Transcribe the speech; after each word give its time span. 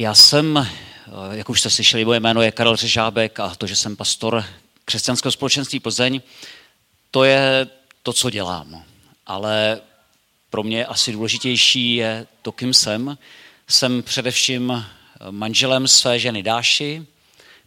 Já 0.00 0.14
jsem, 0.14 0.68
jak 1.32 1.48
už 1.50 1.60
jste 1.60 1.70
slyšeli, 1.70 2.04
moje 2.04 2.20
jméno 2.20 2.42
je 2.42 2.52
Karel 2.52 2.76
Řežábek 2.76 3.40
a 3.40 3.54
to, 3.54 3.66
že 3.66 3.76
jsem 3.76 3.96
pastor 3.96 4.44
křesťanského 4.84 5.32
společenství 5.32 5.80
Plzeň, 5.80 6.20
to 7.10 7.24
je 7.24 7.68
to, 8.02 8.12
co 8.12 8.30
dělám. 8.30 8.84
Ale 9.26 9.80
pro 10.50 10.62
mě 10.62 10.86
asi 10.86 11.12
důležitější 11.12 11.94
je 11.94 12.26
to, 12.42 12.52
kým 12.52 12.74
jsem. 12.74 13.18
Jsem 13.68 14.02
především 14.02 14.86
manželem 15.30 15.88
své 15.88 16.18
ženy 16.18 16.42
Dáši. 16.42 17.06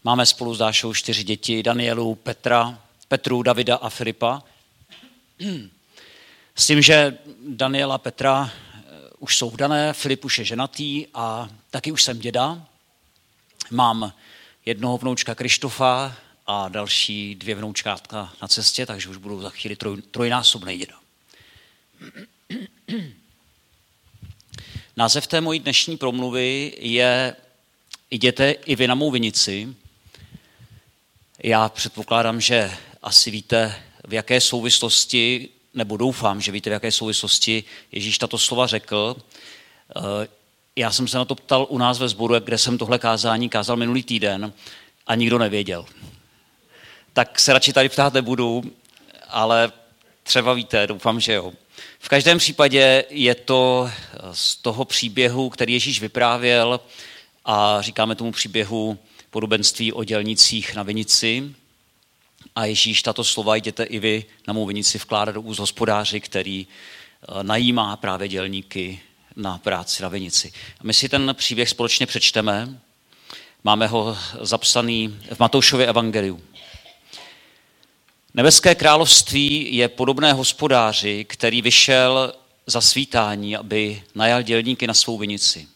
Máme 0.03 0.25
spolu 0.25 0.55
s 0.55 0.57
Dášou 0.57 0.93
čtyři 0.93 1.23
děti, 1.23 1.63
Danielu, 1.63 2.15
Petra, 2.15 2.79
Petru, 3.07 3.43
Davida 3.43 3.75
a 3.75 3.89
Filipa. 3.89 4.43
S 6.55 6.67
tím, 6.67 6.81
že 6.81 7.17
Daniela 7.47 7.97
Petra 7.97 8.51
eh, 8.51 8.70
už 9.21 9.37
jsou 9.37 9.49
vdané, 9.49 9.93
Filip 9.93 10.25
už 10.25 10.39
je 10.39 10.45
ženatý 10.45 11.07
a 11.13 11.49
taky 11.69 11.91
už 11.91 12.03
jsem 12.03 12.19
děda. 12.19 12.67
Mám 13.71 14.13
jednoho 14.65 14.97
vnoučka 14.97 15.35
Krištofa 15.35 16.15
a 16.47 16.69
další 16.69 17.35
dvě 17.35 17.55
vnoučkátka 17.55 18.33
na 18.41 18.47
cestě, 18.47 18.85
takže 18.85 19.09
už 19.09 19.17
budu 19.17 19.41
za 19.41 19.49
chvíli 19.49 19.75
troj, 19.75 20.01
trojnásobný 20.01 20.77
děda. 20.77 20.95
Název 24.97 25.27
té 25.27 25.41
mojí 25.41 25.59
dnešní 25.59 25.97
promluvy 25.97 26.73
je 26.79 27.35
Jděte 28.11 28.51
i 28.51 28.75
vy 28.75 28.87
na 28.87 28.95
mou 28.95 29.11
vinici. 29.11 29.75
Já 31.43 31.69
předpokládám, 31.69 32.41
že 32.41 32.71
asi 33.01 33.31
víte, 33.31 33.83
v 34.07 34.13
jaké 34.13 34.41
souvislosti, 34.41 35.49
nebo 35.73 35.97
doufám, 35.97 36.41
že 36.41 36.51
víte, 36.51 36.69
v 36.69 36.73
jaké 36.73 36.91
souvislosti 36.91 37.63
Ježíš 37.91 38.17
tato 38.17 38.37
slova 38.37 38.67
řekl. 38.67 39.15
Eh, 39.97 40.27
já 40.75 40.91
jsem 40.91 41.07
se 41.07 41.17
na 41.17 41.25
to 41.25 41.35
ptal 41.35 41.67
u 41.69 41.77
nás 41.77 41.99
ve 41.99 42.09
sboru, 42.09 42.35
kde 42.39 42.57
jsem 42.57 42.77
tohle 42.77 42.99
kázání 42.99 43.49
kázal 43.49 43.77
minulý 43.77 44.03
týden 44.03 44.53
a 45.07 45.15
nikdo 45.15 45.37
nevěděl. 45.37 45.85
Tak 47.13 47.39
se 47.39 47.53
radši 47.53 47.73
tady 47.73 47.89
ptát 47.89 48.13
nebudu, 48.13 48.63
ale 49.29 49.71
třeba 50.23 50.53
víte, 50.53 50.87
doufám, 50.87 51.19
že 51.19 51.33
jo. 51.33 51.53
V 51.99 52.09
každém 52.09 52.37
případě 52.37 53.05
je 53.09 53.35
to 53.35 53.91
z 54.31 54.55
toho 54.55 54.85
příběhu, 54.85 55.49
který 55.49 55.73
Ježíš 55.73 56.01
vyprávěl 56.01 56.79
a 57.45 57.81
říkáme 57.81 58.15
tomu 58.15 58.31
příběhu 58.31 58.97
podobenství 59.29 59.93
o 59.93 60.03
dělnicích 60.03 60.75
na 60.75 60.83
vinici. 60.83 61.55
A 62.55 62.65
Ježíš 62.65 63.01
tato 63.01 63.23
slova 63.23 63.55
jděte 63.55 63.83
i 63.83 63.99
vy 63.99 64.25
na 64.47 64.53
mou 64.53 64.65
vinici 64.65 64.97
vkládat 64.97 65.31
do 65.31 65.41
úst 65.41 65.59
hospodáři, 65.59 66.19
který 66.19 66.67
eh, 66.67 67.43
najímá 67.43 67.97
právě 67.97 68.27
dělníky 68.27 68.99
na 69.35 69.57
práci 69.57 70.03
na 70.03 70.09
vinici. 70.09 70.53
A 70.79 70.83
my 70.83 70.93
si 70.93 71.09
ten 71.09 71.35
příběh 71.37 71.69
společně 71.69 72.05
přečteme. 72.05 72.79
Máme 73.63 73.87
ho 73.87 74.17
zapsaný 74.41 75.19
v 75.33 75.39
Matoušově 75.39 75.87
evangeliu. 75.87 76.41
Nebeské 78.33 78.75
království 78.75 79.75
je 79.75 79.89
podobné 79.89 80.33
hospodáři, 80.33 81.25
který 81.29 81.61
vyšel 81.61 82.33
za 82.67 82.81
svítání, 82.81 83.55
aby 83.55 84.03
najal 84.15 84.41
dělníky 84.41 84.87
na 84.87 84.93
svou 84.93 85.17
vinici. 85.17 85.67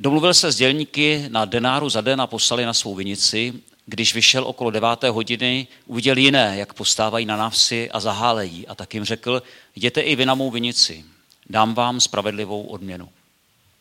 Domluvil 0.00 0.34
se 0.34 0.52
s 0.52 0.56
dělníky 0.56 1.24
na 1.28 1.44
denáru 1.44 1.90
za 1.90 2.00
den 2.00 2.20
a 2.20 2.26
poslali 2.26 2.66
na 2.66 2.74
svou 2.74 2.94
vinici. 2.94 3.52
Když 3.86 4.14
vyšel 4.14 4.44
okolo 4.44 4.70
deváté 4.70 5.10
hodiny, 5.10 5.66
uviděl 5.86 6.18
jiné, 6.18 6.54
jak 6.58 6.74
postávají 6.74 7.26
na 7.26 7.36
návsi 7.36 7.90
a 7.90 8.00
zahálejí. 8.00 8.66
A 8.66 8.74
tak 8.74 8.94
jim 8.94 9.04
řekl, 9.04 9.42
jděte 9.76 10.00
i 10.00 10.16
vy 10.16 10.26
na 10.26 10.34
mou 10.34 10.50
vinici, 10.50 11.04
dám 11.50 11.74
vám 11.74 12.00
spravedlivou 12.00 12.62
odměnu. 12.62 13.08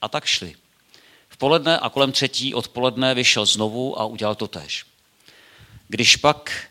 A 0.02 0.08
tak 0.08 0.26
šli. 0.26 0.56
V 1.30 1.38
poledne 1.38 1.80
a 1.80 1.90
kolem 1.90 2.12
třetí 2.12 2.54
odpoledne 2.54 3.14
vyšel 3.14 3.46
znovu 3.46 4.00
a 4.00 4.06
udělal 4.06 4.36
to 4.36 4.48
tež. 4.48 4.86
Když 5.88 6.16
pak 6.16 6.68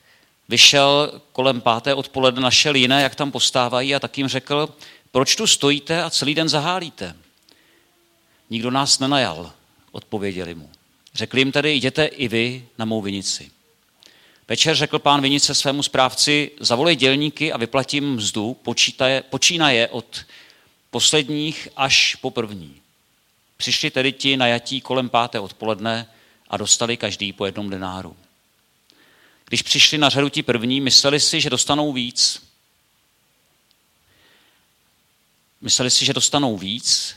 vyšel 0.49 1.21
kolem 1.33 1.61
páté 1.61 1.95
odpoledne, 1.95 2.41
našel 2.41 2.75
jiné, 2.75 3.03
jak 3.03 3.15
tam 3.15 3.31
postávají 3.31 3.95
a 3.95 4.01
tak 4.01 4.19
jim 4.19 4.29
řekl, 4.29 4.69
proč 5.11 5.37
tu 5.37 5.47
stojíte 5.47 6.03
a 6.03 6.11
celý 6.11 6.35
den 6.35 6.49
zahálíte? 6.49 7.17
Nikdo 8.51 8.71
nás 8.71 8.99
nenajal, 8.99 9.53
odpověděli 9.93 10.55
mu. 10.55 10.71
Řekli 11.15 11.41
jim 11.41 11.53
tedy, 11.53 11.73
jděte 11.73 12.05
i 12.05 12.29
vy 12.29 12.69
na 12.79 12.85
mou 12.85 13.03
vinici. 13.03 13.51
Večer 14.49 14.77
řekl 14.77 14.99
pán 14.99 15.21
vinice 15.21 15.55
svému 15.55 15.83
správci, 15.83 16.51
zavolej 16.61 16.97
dělníky 16.97 17.53
a 17.53 17.57
vyplatím 17.57 18.13
mzdu, 18.13 18.57
počínaje 19.31 19.89
od 19.89 20.25
posledních 20.91 21.69
až 21.77 22.15
po 22.15 22.31
první. 22.31 22.81
Přišli 23.57 23.91
tedy 23.91 24.13
ti 24.13 24.37
najatí 24.37 24.81
kolem 24.81 25.09
páté 25.09 25.41
odpoledne 25.41 26.07
a 26.49 26.57
dostali 26.57 26.97
každý 26.97 27.33
po 27.33 27.47
jednom 27.47 27.71
denáru. 27.71 28.17
Když 29.45 29.63
přišli 29.63 29.99
na 29.99 30.09
řadu 30.09 30.29
ti 30.29 30.43
první, 30.43 30.81
mysleli 30.81 31.21
si, 31.21 31.41
že 31.41 31.51
dostanou 31.51 31.93
víc. 31.93 32.43
Mysleli 35.61 35.91
si, 35.91 36.05
že 36.05 36.13
dostanou 36.13 36.59
víc, 36.59 37.17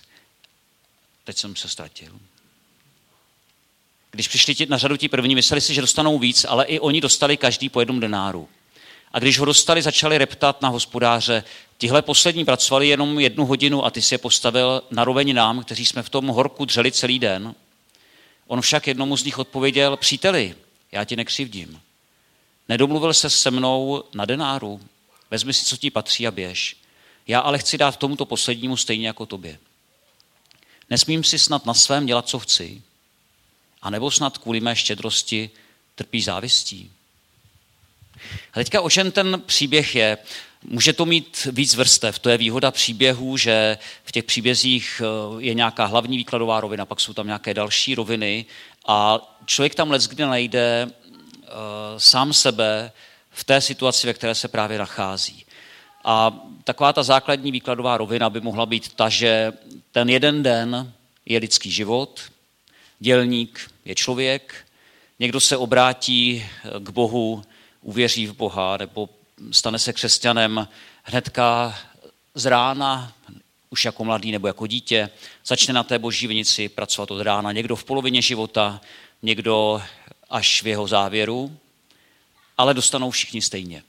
Teď 1.27 1.37
jsem 1.37 1.55
se 1.55 1.69
ztratil. 1.69 2.19
Když 4.11 4.27
přišli 4.27 4.55
na 4.69 4.77
řadu 4.77 4.97
ti 4.97 5.09
první, 5.09 5.35
mysleli 5.35 5.61
si, 5.61 5.73
že 5.73 5.81
dostanou 5.81 6.19
víc, 6.19 6.45
ale 6.49 6.65
i 6.65 6.79
oni 6.79 7.01
dostali 7.01 7.37
každý 7.37 7.69
po 7.69 7.79
jednom 7.79 7.99
denáru. 7.99 8.49
A 9.11 9.19
když 9.19 9.39
ho 9.39 9.45
dostali, 9.45 9.81
začali 9.81 10.17
reptat 10.17 10.61
na 10.61 10.69
hospodáře, 10.69 11.43
tihle 11.77 12.01
poslední 12.01 12.45
pracovali 12.45 12.87
jenom 12.87 13.19
jednu 13.19 13.45
hodinu 13.45 13.85
a 13.85 13.89
ty 13.91 14.01
si 14.01 14.13
je 14.13 14.17
postavil 14.17 14.83
na 14.91 15.03
roveň 15.03 15.33
nám, 15.33 15.63
kteří 15.63 15.85
jsme 15.85 16.03
v 16.03 16.09
tom 16.09 16.27
horku 16.27 16.65
dřeli 16.65 16.91
celý 16.91 17.19
den. 17.19 17.55
On 18.47 18.61
však 18.61 18.87
jednomu 18.87 19.17
z 19.17 19.23
nich 19.23 19.39
odpověděl, 19.39 19.97
příteli, 19.97 20.55
já 20.91 21.03
ti 21.03 21.15
nekřivdím. 21.15 21.81
Nedomluvil 22.69 23.13
se 23.13 23.29
se 23.29 23.51
mnou 23.51 24.03
na 24.13 24.25
denáru, 24.25 24.81
vezmi 25.31 25.53
si, 25.53 25.65
co 25.65 25.77
ti 25.77 25.91
patří 25.91 26.27
a 26.27 26.31
běž. 26.31 26.77
Já 27.27 27.39
ale 27.39 27.59
chci 27.59 27.77
dát 27.77 27.97
tomuto 27.97 28.25
poslednímu 28.25 28.77
stejně 28.77 29.07
jako 29.07 29.25
tobě. 29.25 29.59
Nesmím 30.89 31.23
si 31.23 31.39
snad 31.39 31.65
na 31.65 31.73
svém 31.73 32.05
dělat, 32.05 32.27
co 32.27 32.39
chci? 32.39 32.81
A 33.81 33.89
nebo 33.89 34.11
snad 34.11 34.37
kvůli 34.37 34.59
mé 34.59 34.75
štědrosti 34.75 35.49
trpí 35.95 36.21
závistí? 36.21 36.91
A 38.53 38.53
teďka 38.53 38.81
o 38.81 38.89
čem 38.89 39.11
ten 39.11 39.41
příběh 39.45 39.95
je? 39.95 40.17
Může 40.63 40.93
to 40.93 41.05
mít 41.05 41.47
víc 41.51 41.75
vrstev. 41.75 42.19
To 42.19 42.29
je 42.29 42.37
výhoda 42.37 42.71
příběhů, 42.71 43.37
že 43.37 43.77
v 44.03 44.11
těch 44.11 44.23
příbězích 44.23 45.01
eh, 45.01 45.43
je 45.43 45.53
nějaká 45.53 45.85
hlavní 45.85 46.17
výkladová 46.17 46.61
rovina, 46.61 46.85
pak 46.85 46.99
jsou 46.99 47.13
tam 47.13 47.27
nějaké 47.27 47.53
další 47.53 47.95
roviny 47.95 48.45
a 48.87 49.19
člověk 49.45 49.75
tam 49.75 49.91
leckdy 49.91 50.23
najde 50.23 50.87
uh, 50.87 50.91
sám 51.97 52.33
sebe 52.33 52.91
v 53.31 53.43
té 53.43 53.61
situaci, 53.61 54.07
ve 54.07 54.13
které 54.13 54.35
se 54.35 54.47
právě 54.47 54.77
nachází. 54.77 55.45
A 56.03 56.39
taková 56.63 56.93
ta 56.93 57.03
základní 57.03 57.51
výkladová 57.51 57.97
rovina 57.97 58.29
by 58.29 58.41
mohla 58.41 58.65
být 58.65 58.93
ta, 58.93 59.09
že 59.09 59.53
ten 59.91 60.09
jeden 60.09 60.43
den 60.43 60.93
je 61.25 61.39
lidský 61.39 61.71
život, 61.71 62.21
dělník 62.99 63.71
je 63.85 63.95
člověk, 63.95 64.67
někdo 65.19 65.39
se 65.39 65.57
obrátí 65.57 66.45
k 66.79 66.89
Bohu, 66.89 67.43
uvěří 67.81 68.27
v 68.27 68.33
Boha 68.33 68.77
nebo 68.77 69.09
stane 69.51 69.79
se 69.79 69.93
křesťanem 69.93 70.67
hnedka 71.03 71.79
z 72.33 72.45
rána, 72.45 73.13
už 73.69 73.85
jako 73.85 74.03
mladý 74.03 74.31
nebo 74.31 74.47
jako 74.47 74.67
dítě, 74.67 75.09
začne 75.45 75.73
na 75.73 75.83
té 75.83 75.99
boží 75.99 76.27
vinici 76.27 76.69
pracovat 76.69 77.11
od 77.11 77.21
rána. 77.21 77.51
Někdo 77.51 77.75
v 77.75 77.83
polovině 77.83 78.21
života, 78.21 78.81
někdo 79.21 79.81
až 80.29 80.63
v 80.63 80.67
jeho 80.67 80.87
závěru, 80.87 81.57
ale 82.57 82.73
dostanou 82.73 83.11
všichni 83.11 83.41
stejně. 83.41 83.83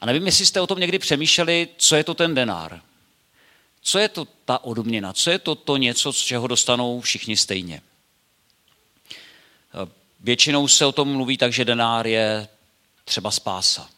A 0.00 0.06
nevím, 0.06 0.26
jestli 0.26 0.46
jste 0.46 0.60
o 0.60 0.66
tom 0.66 0.80
někdy 0.80 0.98
přemýšleli, 0.98 1.68
co 1.76 1.96
je 1.96 2.04
to 2.04 2.14
ten 2.14 2.34
denár. 2.34 2.80
Co 3.82 3.98
je 3.98 4.08
to 4.08 4.26
ta 4.44 4.64
odměna? 4.64 5.12
Co 5.12 5.30
je 5.30 5.38
to 5.38 5.54
to 5.54 5.76
něco, 5.76 6.12
z 6.12 6.18
čeho 6.18 6.46
dostanou 6.46 7.00
všichni 7.00 7.36
stejně? 7.36 7.80
Většinou 10.20 10.68
se 10.68 10.86
o 10.86 10.92
tom 10.92 11.12
mluví 11.12 11.36
tak, 11.36 11.52
že 11.52 11.64
denár 11.64 12.06
je 12.06 12.48
třeba 13.04 13.30
spása, 13.30 13.88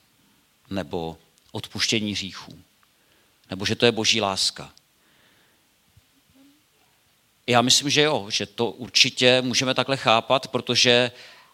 nebo 0.70 1.18
odpuštění 1.52 2.12
hříchů, 2.12 2.58
nebo 3.50 3.66
že 3.66 3.74
to 3.74 3.86
je 3.86 3.92
boží 3.92 4.20
láska. 4.20 4.72
Já 7.46 7.62
myslím, 7.62 7.90
že 7.90 8.02
jo, 8.02 8.26
že 8.30 8.46
to 8.46 8.70
určitě 8.70 9.42
můžeme 9.42 9.74
takhle 9.74 9.96
chápat, 9.96 10.48
protože 10.48 11.10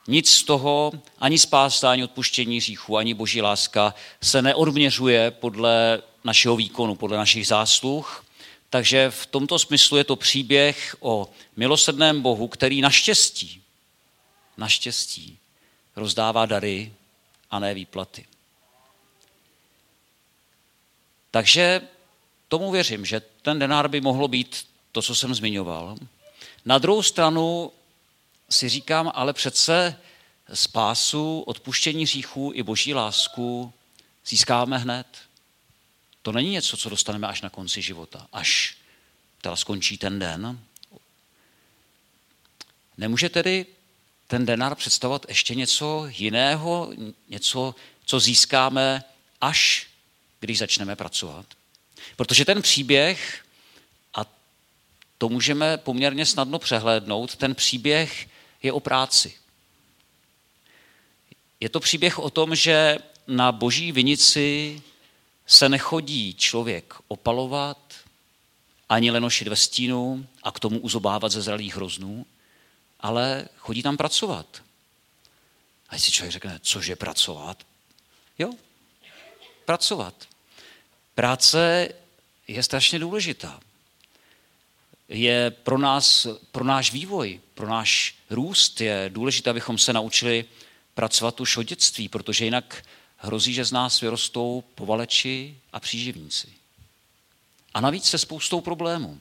nic 0.08 0.30
z 0.30 0.42
toho, 0.42 0.92
ani 1.18 1.38
spása, 1.38 1.90
ani 1.90 2.04
odpuštění 2.04 2.56
hříchů, 2.56 2.96
ani 2.96 3.14
boží 3.14 3.42
láska 3.42 3.94
se 4.22 4.42
neodměřuje 4.42 5.30
podle 5.30 6.02
našeho 6.25 6.56
výkonu, 6.56 6.94
podle 6.94 7.16
našich 7.16 7.46
zásluh. 7.46 8.25
Takže 8.70 9.10
v 9.10 9.26
tomto 9.26 9.58
smyslu 9.58 9.96
je 9.96 10.04
to 10.04 10.16
příběh 10.16 10.96
o 11.00 11.28
milosrdném 11.56 12.22
Bohu, 12.22 12.48
který 12.48 12.80
naštěstí, 12.80 13.62
naštěstí 14.56 15.38
rozdává 15.96 16.46
dary 16.46 16.93
a 17.50 17.58
ne 17.58 17.75
výplaty. 17.75 18.26
Takže 21.31 21.81
tomu 22.49 22.70
věřím, 22.70 23.04
že 23.04 23.22
ten 23.43 23.58
denár 23.58 23.88
by 23.88 24.00
mohlo 24.00 24.28
být 24.28 24.66
to, 24.93 25.02
co 25.02 25.14
jsem 25.14 25.34
zmiňoval. 25.34 25.96
Na 26.64 26.78
druhou 26.78 27.02
stranu 27.02 27.72
si 28.50 28.69
říkám, 28.69 29.12
ale 29.14 29.32
přece 29.32 29.99
spásu, 30.54 31.40
odpuštění 31.40 32.04
hříchů 32.04 32.52
i 32.54 32.62
boží 32.62 32.94
lásku 32.94 33.72
získáme 34.26 34.78
hned. 34.78 35.06
To 36.22 36.32
není 36.32 36.50
něco, 36.50 36.76
co 36.76 36.88
dostaneme 36.88 37.26
až 37.26 37.43
na 37.43 37.50
konci 37.50 37.82
života, 37.82 38.26
až 38.32 38.76
teda 39.40 39.56
skončí 39.56 39.99
ten 39.99 40.19
den. 40.19 40.60
Nemůže 42.99 43.28
tedy 43.28 43.66
ten 44.32 44.46
denár 44.46 44.75
představovat 44.75 45.26
ještě 45.29 45.55
něco 45.55 46.06
jiného, 46.08 46.93
něco, 47.29 47.75
co 48.05 48.20
získáme 48.20 49.05
až 49.40 49.87
když 50.40 50.58
začneme 50.58 50.96
pracovat. 50.96 51.46
Protože 52.17 52.44
ten 52.44 52.62
příběh, 52.62 53.44
a 54.14 54.25
to 55.19 55.29
můžeme 55.29 55.76
poměrně 55.76 56.26
snadno 56.26 56.58
přehlédnout, 56.58 57.37
ten 57.37 57.55
příběh 57.55 58.29
je 58.62 58.73
o 58.73 58.81
práci. 58.81 59.34
Je 61.61 61.69
to 61.69 61.81
příběh 61.81 62.19
o 62.19 62.31
tom, 62.31 62.55
že 62.55 62.99
na 63.26 63.52
boží 63.52 63.93
vinici 63.93 64.82
se 65.46 65.69
nechodí 65.69 66.35
člověk 66.35 66.94
opalovat, 67.08 67.94
ani 68.88 69.11
lenošit 69.11 69.49
ve 69.49 69.56
stínu 69.56 70.26
a 70.43 70.52
k 70.52 70.61
tomu 70.61 70.78
uzobávat 70.78 71.32
ze 71.32 71.43
zralých 71.43 71.76
hroznů, 71.76 72.26
ale 73.02 73.49
chodí 73.56 73.82
tam 73.82 73.96
pracovat. 73.96 74.62
A 75.88 75.99
si 75.99 76.12
člověk 76.12 76.32
řekne, 76.32 76.58
cože 76.62 76.96
pracovat? 76.96 77.66
Jo, 78.38 78.52
pracovat. 79.64 80.28
Práce 81.14 81.88
je 82.49 82.62
strašně 82.62 82.99
důležitá. 82.99 83.60
Je 85.08 85.50
pro 85.50 85.78
nás, 85.78 86.26
pro 86.52 86.64
náš 86.64 86.93
vývoj, 86.93 87.40
pro 87.54 87.69
náš 87.69 88.14
růst 88.31 88.81
je 88.81 89.04
důležité, 89.08 89.50
abychom 89.50 89.78
se 89.78 89.93
naučili 89.93 90.44
pracovat 90.94 91.40
už 91.40 91.56
od 91.56 91.62
dětství, 91.62 92.08
protože 92.08 92.44
jinak 92.44 92.84
hrozí, 93.16 93.54
že 93.54 93.64
z 93.64 93.72
nás 93.72 94.00
vyrostou 94.00 94.64
povaleči 94.75 95.58
a 95.72 95.81
příživníci. 95.81 96.52
A 97.75 97.81
navíc 97.81 98.04
se 98.04 98.19
spoustou 98.19 98.60
problémů. 98.60 99.20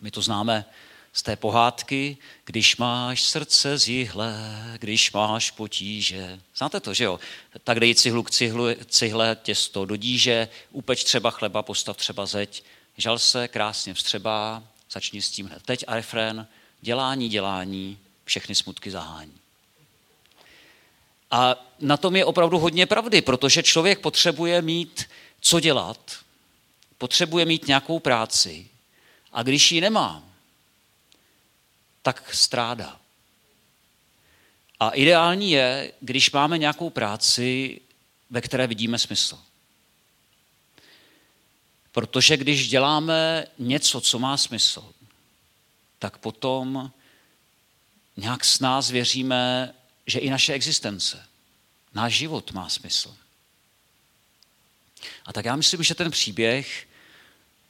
My 0.00 0.10
to 0.10 0.22
známe 0.22 0.64
z 1.12 1.22
té 1.22 1.36
pohádky, 1.36 2.16
když 2.44 2.76
máš 2.76 3.22
srdce 3.22 3.78
z 3.78 3.88
jihle, 3.88 4.34
když 4.78 5.12
máš 5.12 5.50
potíže. 5.50 6.40
Znáte 6.56 6.80
to, 6.80 6.94
že 6.94 7.04
jo? 7.04 7.20
Tak 7.64 7.80
dej 7.80 7.94
cihlu 7.94 8.22
k 8.22 8.30
cihlu, 8.30 8.66
cihle, 8.86 9.36
těsto 9.42 9.84
do 9.84 9.96
díže, 9.96 10.48
upeč 10.70 11.04
třeba 11.04 11.30
chleba, 11.30 11.62
postav 11.62 11.96
třeba 11.96 12.26
zeď, 12.26 12.64
žal 12.96 13.18
se, 13.18 13.48
krásně 13.48 13.94
vstřebá, 13.94 14.62
začni 14.90 15.22
s 15.22 15.30
tím 15.30 15.46
hned. 15.46 15.62
Teď 15.62 15.84
a 15.86 15.94
refrén, 15.94 16.46
dělání, 16.80 17.28
dělání, 17.28 17.98
všechny 18.24 18.54
smutky 18.54 18.90
zahání. 18.90 19.32
A 21.30 21.56
na 21.80 21.96
tom 21.96 22.16
je 22.16 22.24
opravdu 22.24 22.58
hodně 22.58 22.86
pravdy, 22.86 23.22
protože 23.22 23.62
člověk 23.62 24.00
potřebuje 24.00 24.62
mít 24.62 25.04
co 25.40 25.60
dělat, 25.60 25.98
potřebuje 26.98 27.44
mít 27.44 27.66
nějakou 27.66 27.98
práci 27.98 28.66
a 29.32 29.42
když 29.42 29.72
ji 29.72 29.80
nemá, 29.80 30.22
tak 32.02 32.34
strádá. 32.34 33.00
A 34.80 34.90
ideální 34.90 35.50
je, 35.50 35.92
když 36.00 36.30
máme 36.30 36.58
nějakou 36.58 36.90
práci, 36.90 37.80
ve 38.30 38.40
které 38.40 38.66
vidíme 38.66 38.98
smysl. 38.98 39.38
Protože 41.92 42.36
když 42.36 42.68
děláme 42.68 43.46
něco, 43.58 44.00
co 44.00 44.18
má 44.18 44.36
smysl, 44.36 44.92
tak 45.98 46.18
potom 46.18 46.90
nějak 48.16 48.44
s 48.44 48.60
nás 48.60 48.90
věříme, 48.90 49.74
že 50.06 50.18
i 50.18 50.30
naše 50.30 50.52
existence, 50.52 51.26
náš 51.94 52.14
život 52.14 52.52
má 52.52 52.68
smysl. 52.68 53.16
A 55.24 55.32
tak 55.32 55.44
já 55.44 55.56
myslím, 55.56 55.82
že 55.82 55.94
ten 55.94 56.10
příběh 56.10 56.88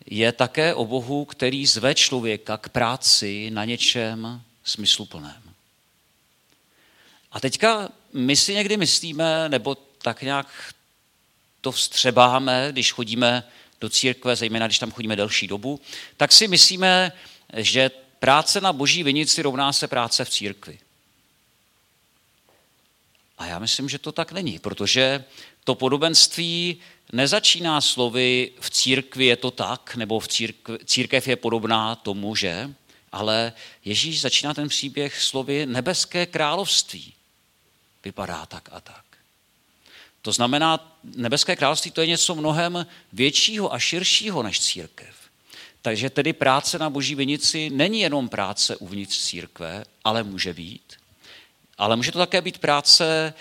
je 0.06 0.32
také 0.32 0.74
o 0.74 0.84
Bohu, 0.84 1.24
který 1.24 1.66
zve 1.66 1.94
člověka 1.94 2.56
k 2.56 2.68
práci 2.68 3.50
na 3.50 3.64
něčem 3.64 4.42
smysluplném. 4.64 5.42
A 7.32 7.40
teďka 7.40 7.88
my 8.12 8.36
si 8.36 8.54
někdy 8.54 8.76
myslíme, 8.76 9.48
nebo 9.48 9.74
tak 9.74 10.22
nějak 10.22 10.74
to 11.60 11.72
vstřebáme, 11.72 12.68
když 12.70 12.92
chodíme 12.92 13.44
do 13.80 13.88
církve, 13.88 14.36
zejména 14.36 14.66
když 14.66 14.78
tam 14.78 14.90
chodíme 14.90 15.16
delší 15.16 15.48
dobu, 15.48 15.80
tak 16.16 16.32
si 16.32 16.48
myslíme, 16.48 17.12
že 17.56 17.90
práce 18.18 18.60
na 18.60 18.72
boží 18.72 19.02
vinici 19.02 19.42
rovná 19.42 19.72
se 19.72 19.88
práce 19.88 20.24
v 20.24 20.30
církvi. 20.30 20.78
A 23.42 23.46
já 23.46 23.58
myslím, 23.58 23.88
že 23.88 23.98
to 23.98 24.12
tak 24.12 24.32
není, 24.32 24.58
protože 24.58 25.24
to 25.64 25.74
podobenství 25.74 26.76
nezačíná 27.12 27.80
slovy 27.80 28.50
v 28.60 28.70
církvi 28.70 29.26
je 29.26 29.36
to 29.36 29.50
tak, 29.50 29.96
nebo 29.96 30.20
v 30.20 30.28
církvi, 30.28 30.78
církev 30.84 31.28
je 31.28 31.36
podobná 31.36 31.94
tomu, 31.94 32.36
že, 32.36 32.70
ale 33.12 33.52
Ježíš 33.84 34.20
začíná 34.20 34.54
ten 34.54 34.68
příběh 34.68 35.22
slovy 35.22 35.66
nebeské 35.66 36.26
království. 36.26 37.14
Vypadá 38.04 38.46
tak 38.46 38.68
a 38.72 38.80
tak. 38.80 39.04
To 40.22 40.32
znamená, 40.32 40.98
nebeské 41.04 41.56
království 41.56 41.90
to 41.90 42.00
je 42.00 42.06
něco 42.06 42.34
mnohem 42.34 42.86
většího 43.12 43.74
a 43.74 43.78
širšího 43.78 44.42
než 44.42 44.60
církev. 44.60 45.14
Takže 45.82 46.10
tedy 46.10 46.32
práce 46.32 46.78
na 46.78 46.90
boží 46.90 47.14
vinici 47.14 47.70
není 47.70 48.00
jenom 48.00 48.28
práce 48.28 48.76
uvnitř 48.76 49.18
církve, 49.18 49.84
ale 50.04 50.22
může 50.22 50.54
být. 50.54 51.01
Ale 51.78 51.96
může 51.96 52.12
to 52.12 52.18
také 52.18 52.40
být 52.40 52.58
práce 52.58 53.34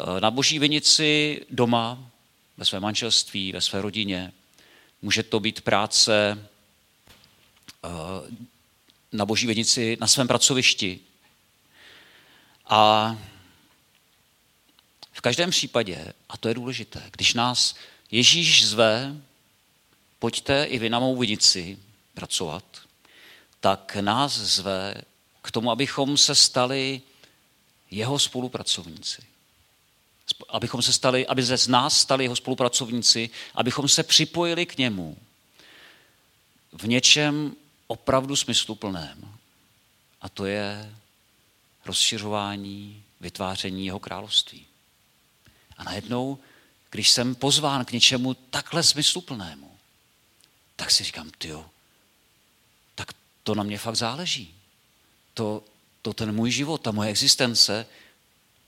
eh, 0.00 0.20
na 0.20 0.30
boží 0.30 0.58
vinici 0.58 1.40
doma, 1.50 2.10
ve 2.56 2.64
své 2.64 2.80
manželství, 2.80 3.52
ve 3.52 3.60
své 3.60 3.82
rodině. 3.82 4.32
Může 5.02 5.22
to 5.22 5.40
být 5.40 5.60
práce 5.60 6.38
eh, 7.84 7.88
na 9.12 9.26
boží 9.26 9.46
vinici 9.46 9.96
na 10.00 10.06
svém 10.06 10.28
pracovišti. 10.28 11.00
A 12.66 13.16
v 15.12 15.20
každém 15.20 15.50
případě, 15.50 16.12
a 16.28 16.36
to 16.36 16.48
je 16.48 16.54
důležité, 16.54 17.02
když 17.12 17.34
nás 17.34 17.74
Ježíš 18.10 18.66
zve, 18.66 19.16
pojďte 20.18 20.64
i 20.64 20.78
vy 20.78 20.90
na 20.90 20.98
mou 20.98 21.16
vinici 21.16 21.78
pracovat, 22.14 22.64
tak 23.60 23.96
nás 24.00 24.32
zve 24.32 24.94
k 25.42 25.50
tomu, 25.50 25.70
abychom 25.70 26.16
se 26.16 26.34
stali 26.34 27.02
jeho 27.90 28.18
spolupracovníci 28.18 29.22
abychom 30.48 30.82
se 30.82 30.92
stali, 30.92 31.26
aby 31.26 31.42
ze 31.42 31.58
z 31.58 31.68
nás 31.68 32.00
stali 32.00 32.24
jeho 32.24 32.36
spolupracovníci, 32.36 33.30
abychom 33.54 33.88
se 33.88 34.02
připojili 34.02 34.66
k 34.66 34.78
němu 34.78 35.16
v 36.72 36.88
něčem 36.88 37.56
opravdu 37.86 38.36
smysluplném. 38.36 39.34
A 40.20 40.28
to 40.28 40.46
je 40.46 40.94
rozšiřování, 41.84 43.02
vytváření 43.20 43.86
jeho 43.86 43.98
království. 43.98 44.66
A 45.76 45.84
najednou, 45.84 46.38
když 46.90 47.10
jsem 47.10 47.34
pozván 47.34 47.84
k 47.84 47.92
něčemu 47.92 48.34
takhle 48.34 48.82
smysluplnému, 48.82 49.78
tak 50.76 50.90
si 50.90 51.04
říkám, 51.04 51.30
jo, 51.44 51.66
tak 52.94 53.12
to 53.42 53.54
na 53.54 53.62
mě 53.62 53.78
fakt 53.78 53.96
záleží. 53.96 54.54
To, 55.34 55.64
to 56.08 56.14
ten 56.14 56.34
můj 56.34 56.50
život, 56.50 56.78
ta 56.78 56.90
moje 56.90 57.10
existence, 57.10 57.86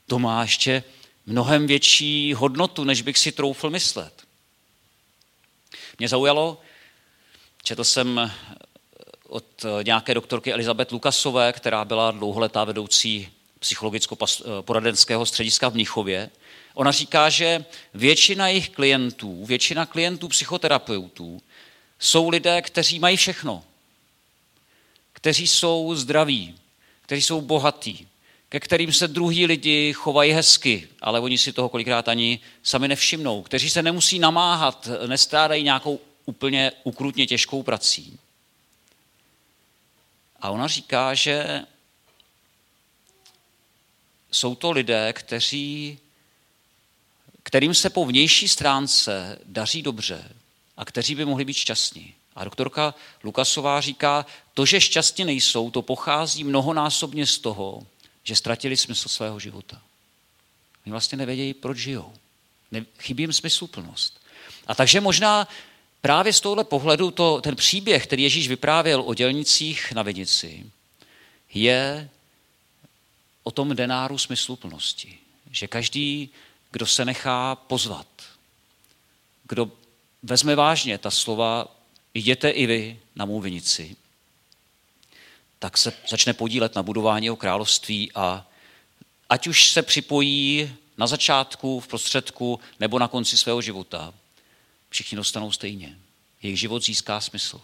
to 0.06 0.18
má 0.18 0.42
ještě 0.42 0.84
mnohem 1.26 1.66
větší 1.66 2.34
hodnotu, 2.34 2.84
než 2.84 3.02
bych 3.02 3.18
si 3.18 3.32
troufl 3.32 3.70
myslet. 3.70 4.22
Mě 5.98 6.08
zaujalo, 6.08 6.60
četl 7.62 7.84
jsem 7.84 8.32
od 9.28 9.44
nějaké 9.82 10.14
doktorky 10.14 10.52
Elizabeth 10.52 10.92
Lukasové, 10.92 11.52
která 11.52 11.84
byla 11.84 12.10
dlouholetá 12.10 12.64
vedoucí 12.64 13.28
psychologicko-poradenského 13.58 15.26
střediska 15.26 15.68
v 15.68 15.74
Mnichově. 15.74 16.30
Ona 16.74 16.92
říká, 16.92 17.30
že 17.30 17.64
většina 17.94 18.48
jejich 18.48 18.70
klientů, 18.70 19.44
většina 19.44 19.86
klientů 19.86 20.28
psychoterapeutů 20.28 21.42
jsou 21.98 22.28
lidé, 22.28 22.62
kteří 22.62 22.98
mají 22.98 23.16
všechno. 23.16 23.64
Kteří 25.12 25.46
jsou 25.46 25.94
zdraví, 25.94 26.54
kteří 27.10 27.22
jsou 27.22 27.40
bohatí, 27.40 28.08
ke 28.48 28.60
kterým 28.60 28.92
se 28.92 29.08
druhý 29.08 29.46
lidi 29.46 29.92
chovají 29.92 30.32
hezky, 30.32 30.88
ale 31.00 31.20
oni 31.20 31.38
si 31.38 31.52
toho 31.52 31.68
kolikrát 31.68 32.08
ani 32.08 32.40
sami 32.62 32.88
nevšimnou, 32.88 33.42
kteří 33.42 33.70
se 33.70 33.82
nemusí 33.82 34.18
namáhat, 34.18 34.88
nestrádají 35.06 35.64
nějakou 35.64 36.00
úplně 36.24 36.72
ukrutně 36.84 37.26
těžkou 37.26 37.62
prací. 37.62 38.18
A 40.40 40.50
ona 40.50 40.66
říká, 40.66 41.14
že 41.14 41.64
jsou 44.30 44.54
to 44.54 44.70
lidé, 44.70 45.12
kteří, 45.12 45.98
kterým 47.42 47.74
se 47.74 47.90
po 47.90 48.04
vnější 48.04 48.48
stránce 48.48 49.38
daří 49.44 49.82
dobře 49.82 50.32
a 50.76 50.84
kteří 50.84 51.14
by 51.14 51.24
mohli 51.24 51.44
být 51.44 51.54
šťastní. 51.54 52.14
A 52.40 52.44
doktorka 52.44 52.94
Lukasová 53.24 53.80
říká, 53.80 54.26
to, 54.54 54.66
že 54.66 54.80
šťastní 54.80 55.24
nejsou, 55.24 55.70
to 55.70 55.82
pochází 55.82 56.44
mnohonásobně 56.44 57.26
z 57.26 57.38
toho, 57.38 57.86
že 58.24 58.36
ztratili 58.36 58.76
smysl 58.76 59.08
svého 59.08 59.40
života. 59.40 59.82
Oni 60.86 60.90
vlastně 60.90 61.18
nevědějí, 61.18 61.54
proč 61.54 61.78
žijou. 61.78 62.12
Chybí 62.98 63.22
jim 63.22 63.32
smysluplnost. 63.32 64.20
A 64.66 64.74
takže 64.74 65.00
možná 65.00 65.48
právě 66.00 66.32
z 66.32 66.40
tohohle 66.40 66.64
pohledu 66.64 67.10
to, 67.10 67.40
ten 67.40 67.56
příběh, 67.56 68.06
který 68.06 68.22
Ježíš 68.22 68.48
vyprávěl 68.48 69.02
o 69.06 69.14
dělnicích 69.14 69.92
na 69.92 70.02
vinici, 70.02 70.66
je 71.54 72.10
o 73.42 73.50
tom 73.50 73.76
denáru 73.76 74.18
smysluplnosti. 74.18 75.18
Že 75.50 75.68
každý, 75.68 76.30
kdo 76.70 76.86
se 76.86 77.04
nechá 77.04 77.54
pozvat, 77.54 78.06
kdo 79.44 79.70
vezme 80.22 80.54
vážně 80.54 80.98
ta 80.98 81.10
slova, 81.10 81.79
jděte 82.14 82.50
i 82.50 82.66
vy 82.66 83.00
na 83.14 83.24
mou 83.24 83.40
vinici, 83.40 83.96
tak 85.58 85.78
se 85.78 85.92
začne 86.08 86.32
podílet 86.32 86.74
na 86.74 86.82
budování 86.82 87.26
jeho 87.26 87.36
království 87.36 88.10
a 88.14 88.46
ať 89.28 89.46
už 89.46 89.70
se 89.70 89.82
připojí 89.82 90.72
na 90.98 91.06
začátku, 91.06 91.80
v 91.80 91.86
prostředku 91.86 92.60
nebo 92.80 92.98
na 92.98 93.08
konci 93.08 93.36
svého 93.36 93.62
života, 93.62 94.14
všichni 94.90 95.16
dostanou 95.16 95.52
stejně. 95.52 95.98
Jejich 96.42 96.60
život 96.60 96.84
získá 96.84 97.20
smysl. 97.20 97.60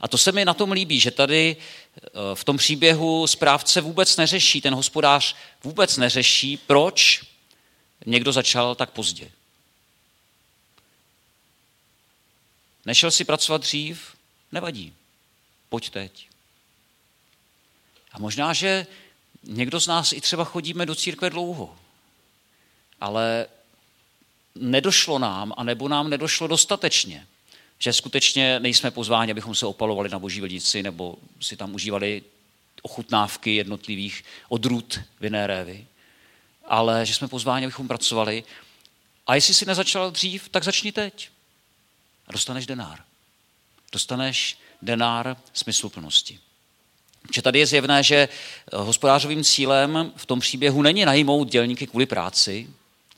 A 0.00 0.08
to 0.08 0.18
se 0.18 0.32
mi 0.32 0.44
na 0.44 0.54
tom 0.54 0.72
líbí, 0.72 1.00
že 1.00 1.10
tady 1.10 1.56
eh, 1.56 2.00
v 2.34 2.44
tom 2.44 2.56
příběhu 2.56 3.26
správce 3.26 3.80
vůbec 3.80 4.16
neřeší, 4.16 4.60
ten 4.60 4.74
hospodář 4.74 5.36
vůbec 5.64 5.96
neřeší, 5.96 6.56
proč 6.56 7.22
někdo 8.06 8.32
začal 8.32 8.74
tak 8.74 8.90
pozdě. 8.90 9.30
Nešel 12.86 13.10
si 13.10 13.24
pracovat 13.24 13.60
dřív? 13.60 14.16
Nevadí. 14.52 14.94
Pojď 15.68 15.90
teď. 15.90 16.28
A 18.12 18.18
možná, 18.18 18.52
že 18.52 18.86
někdo 19.42 19.80
z 19.80 19.86
nás 19.86 20.12
i 20.12 20.20
třeba 20.20 20.44
chodíme 20.44 20.86
do 20.86 20.94
církve 20.94 21.30
dlouho, 21.30 21.76
ale 23.00 23.46
nedošlo 24.54 25.18
nám, 25.18 25.52
anebo 25.56 25.88
nám 25.88 26.10
nedošlo 26.10 26.46
dostatečně, 26.46 27.26
že 27.78 27.92
skutečně 27.92 28.60
nejsme 28.60 28.90
pozváni, 28.90 29.32
abychom 29.32 29.54
se 29.54 29.66
opalovali 29.66 30.08
na 30.08 30.18
boží 30.18 30.40
velici 30.40 30.82
nebo 30.82 31.16
si 31.40 31.56
tam 31.56 31.74
užívali 31.74 32.22
ochutnávky 32.82 33.54
jednotlivých 33.54 34.24
odrůd 34.48 35.00
vinné 35.20 35.46
révy, 35.46 35.86
ale 36.64 37.06
že 37.06 37.14
jsme 37.14 37.28
pozváni, 37.28 37.66
abychom 37.66 37.88
pracovali. 37.88 38.44
A 39.26 39.34
jestli 39.34 39.54
si 39.54 39.66
nezačal 39.66 40.10
dřív, 40.10 40.48
tak 40.48 40.64
začni 40.64 40.92
teď. 40.92 41.30
A 42.30 42.32
dostaneš 42.32 42.66
denár. 42.66 42.98
Dostaneš 43.92 44.58
denár 44.82 45.36
smysluplnosti. 45.52 46.38
Že 47.34 47.42
tady 47.42 47.58
je 47.58 47.66
zjevné, 47.66 48.02
že 48.02 48.28
hospodářovým 48.72 49.44
cílem 49.44 50.12
v 50.16 50.26
tom 50.26 50.40
příběhu 50.40 50.82
není 50.82 51.04
najmout 51.04 51.48
dělníky 51.48 51.86
kvůli 51.86 52.06
práci, 52.06 52.68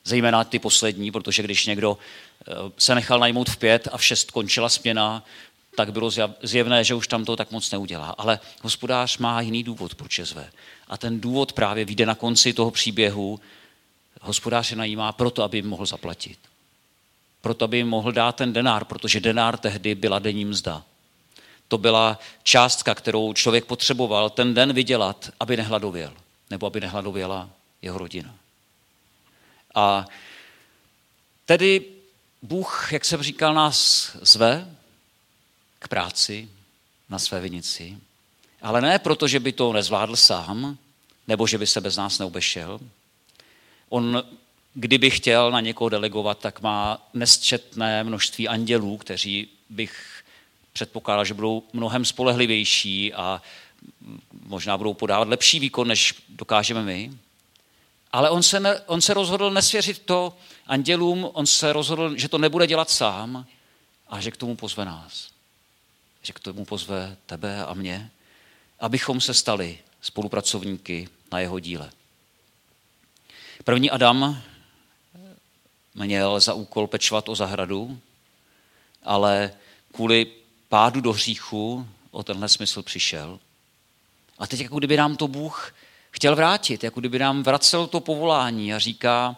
zejména 0.04 0.44
ty 0.44 0.58
poslední, 0.58 1.10
protože 1.10 1.42
když 1.42 1.66
někdo 1.66 1.98
eh, 1.98 2.52
se 2.78 2.94
nechal 2.94 3.20
najmout 3.20 3.50
v 3.50 3.56
pět 3.56 3.88
a 3.92 3.96
v 3.96 4.04
šest 4.04 4.30
končila 4.30 4.68
směna, 4.68 5.24
tak 5.76 5.92
bylo 5.92 6.10
zjevné, 6.42 6.84
že 6.84 6.94
už 6.94 7.08
tam 7.08 7.24
to 7.24 7.36
tak 7.36 7.50
moc 7.50 7.70
neudělá. 7.70 8.14
Ale 8.18 8.40
hospodář 8.62 9.18
má 9.18 9.40
jiný 9.40 9.62
důvod, 9.62 9.94
proč 9.94 10.18
je 10.18 10.24
zve. 10.24 10.50
A 10.88 10.98
ten 10.98 11.20
důvod 11.20 11.52
právě 11.52 11.84
vyjde 11.84 12.06
na 12.06 12.14
konci 12.14 12.52
toho 12.52 12.70
příběhu. 12.70 13.40
Hospodář 14.20 14.70
je 14.70 14.76
najímá 14.76 15.12
proto, 15.12 15.42
aby 15.42 15.58
jim 15.58 15.68
mohl 15.68 15.86
zaplatit. 15.86 16.38
Proto, 17.42 17.64
aby 17.64 17.76
jim 17.76 17.88
mohl 17.88 18.12
dát 18.12 18.36
ten 18.36 18.52
denár, 18.52 18.84
protože 18.84 19.20
denár 19.20 19.58
tehdy 19.58 19.94
byla 19.94 20.18
denní 20.18 20.44
mzda. 20.44 20.82
To 21.68 21.78
byla 21.78 22.18
částka, 22.42 22.94
kterou 22.94 23.32
člověk 23.32 23.64
potřeboval 23.64 24.30
ten 24.30 24.54
den 24.54 24.72
vydělat, 24.72 25.30
aby 25.40 25.56
nehladověl, 25.56 26.12
nebo 26.50 26.66
aby 26.66 26.80
nehladověla 26.80 27.48
jeho 27.82 27.98
rodina. 27.98 28.34
A 29.74 30.06
tedy 31.46 31.84
Bůh, 32.42 32.88
jak 32.92 33.04
jsem 33.04 33.22
říkal, 33.22 33.54
nás 33.54 34.10
zve 34.20 34.76
k 35.78 35.88
práci 35.88 36.48
na 37.08 37.18
své 37.18 37.40
vinici, 37.40 37.98
ale 38.62 38.80
ne 38.80 38.98
proto, 38.98 39.28
že 39.28 39.40
by 39.40 39.52
to 39.52 39.72
nezvládl 39.72 40.16
sám, 40.16 40.78
nebo 41.28 41.46
že 41.46 41.58
by 41.58 41.66
se 41.66 41.80
bez 41.80 41.96
nás 41.96 42.18
neobešel. 42.18 42.80
On, 43.88 44.22
kdyby 44.74 45.10
chtěl 45.10 45.50
na 45.50 45.60
někoho 45.60 45.88
delegovat, 45.88 46.38
tak 46.38 46.60
má 46.60 47.08
nesčetné 47.14 48.04
množství 48.04 48.48
andělů, 48.48 48.96
kteří 48.96 49.48
bych 49.68 50.22
předpokládal, 50.72 51.24
že 51.24 51.34
budou 51.34 51.62
mnohem 51.72 52.04
spolehlivější 52.04 53.14
a 53.14 53.42
možná 54.46 54.78
budou 54.78 54.94
podávat 54.94 55.28
lepší 55.28 55.60
výkon, 55.60 55.88
než 55.88 56.14
dokážeme 56.28 56.82
my. 56.82 57.12
Ale 58.12 58.30
on 58.30 58.42
se, 58.42 58.60
ne, 58.60 58.80
on 58.80 59.00
se 59.00 59.14
rozhodl 59.14 59.50
nesvěřit 59.50 59.98
to 59.98 60.36
andělům, 60.66 61.30
on 61.32 61.46
se 61.46 61.72
rozhodl, 61.72 62.16
že 62.16 62.28
to 62.28 62.38
nebude 62.38 62.66
dělat 62.66 62.90
sám 62.90 63.46
a 64.08 64.20
že 64.20 64.30
k 64.30 64.36
tomu 64.36 64.56
pozve 64.56 64.84
nás. 64.84 65.30
Že 66.22 66.32
k 66.32 66.40
tomu 66.40 66.64
pozve 66.64 67.16
tebe 67.26 67.64
a 67.64 67.74
mě, 67.74 68.10
abychom 68.80 69.20
se 69.20 69.34
stali 69.34 69.78
spolupracovníky 70.00 71.08
na 71.32 71.40
jeho 71.40 71.58
díle. 71.58 71.90
První 73.64 73.90
Adam 73.90 74.42
měl 75.94 76.40
za 76.40 76.54
úkol 76.54 76.86
pečovat 76.86 77.28
o 77.28 77.34
zahradu, 77.34 77.98
ale 79.02 79.52
kvůli 79.92 80.26
pádu 80.68 81.00
do 81.00 81.12
hříchu 81.12 81.88
o 82.10 82.22
tenhle 82.22 82.48
smysl 82.48 82.82
přišel. 82.82 83.38
A 84.38 84.46
teď 84.46 84.60
jako 84.60 84.78
kdyby 84.78 84.96
nám 84.96 85.16
to 85.16 85.28
Bůh 85.28 85.74
chtěl 86.10 86.36
vrátit, 86.36 86.84
jako 86.84 87.00
kdyby 87.00 87.18
nám 87.18 87.42
vracel 87.42 87.86
to 87.86 88.00
povolání 88.00 88.74
a 88.74 88.78
říká, 88.78 89.36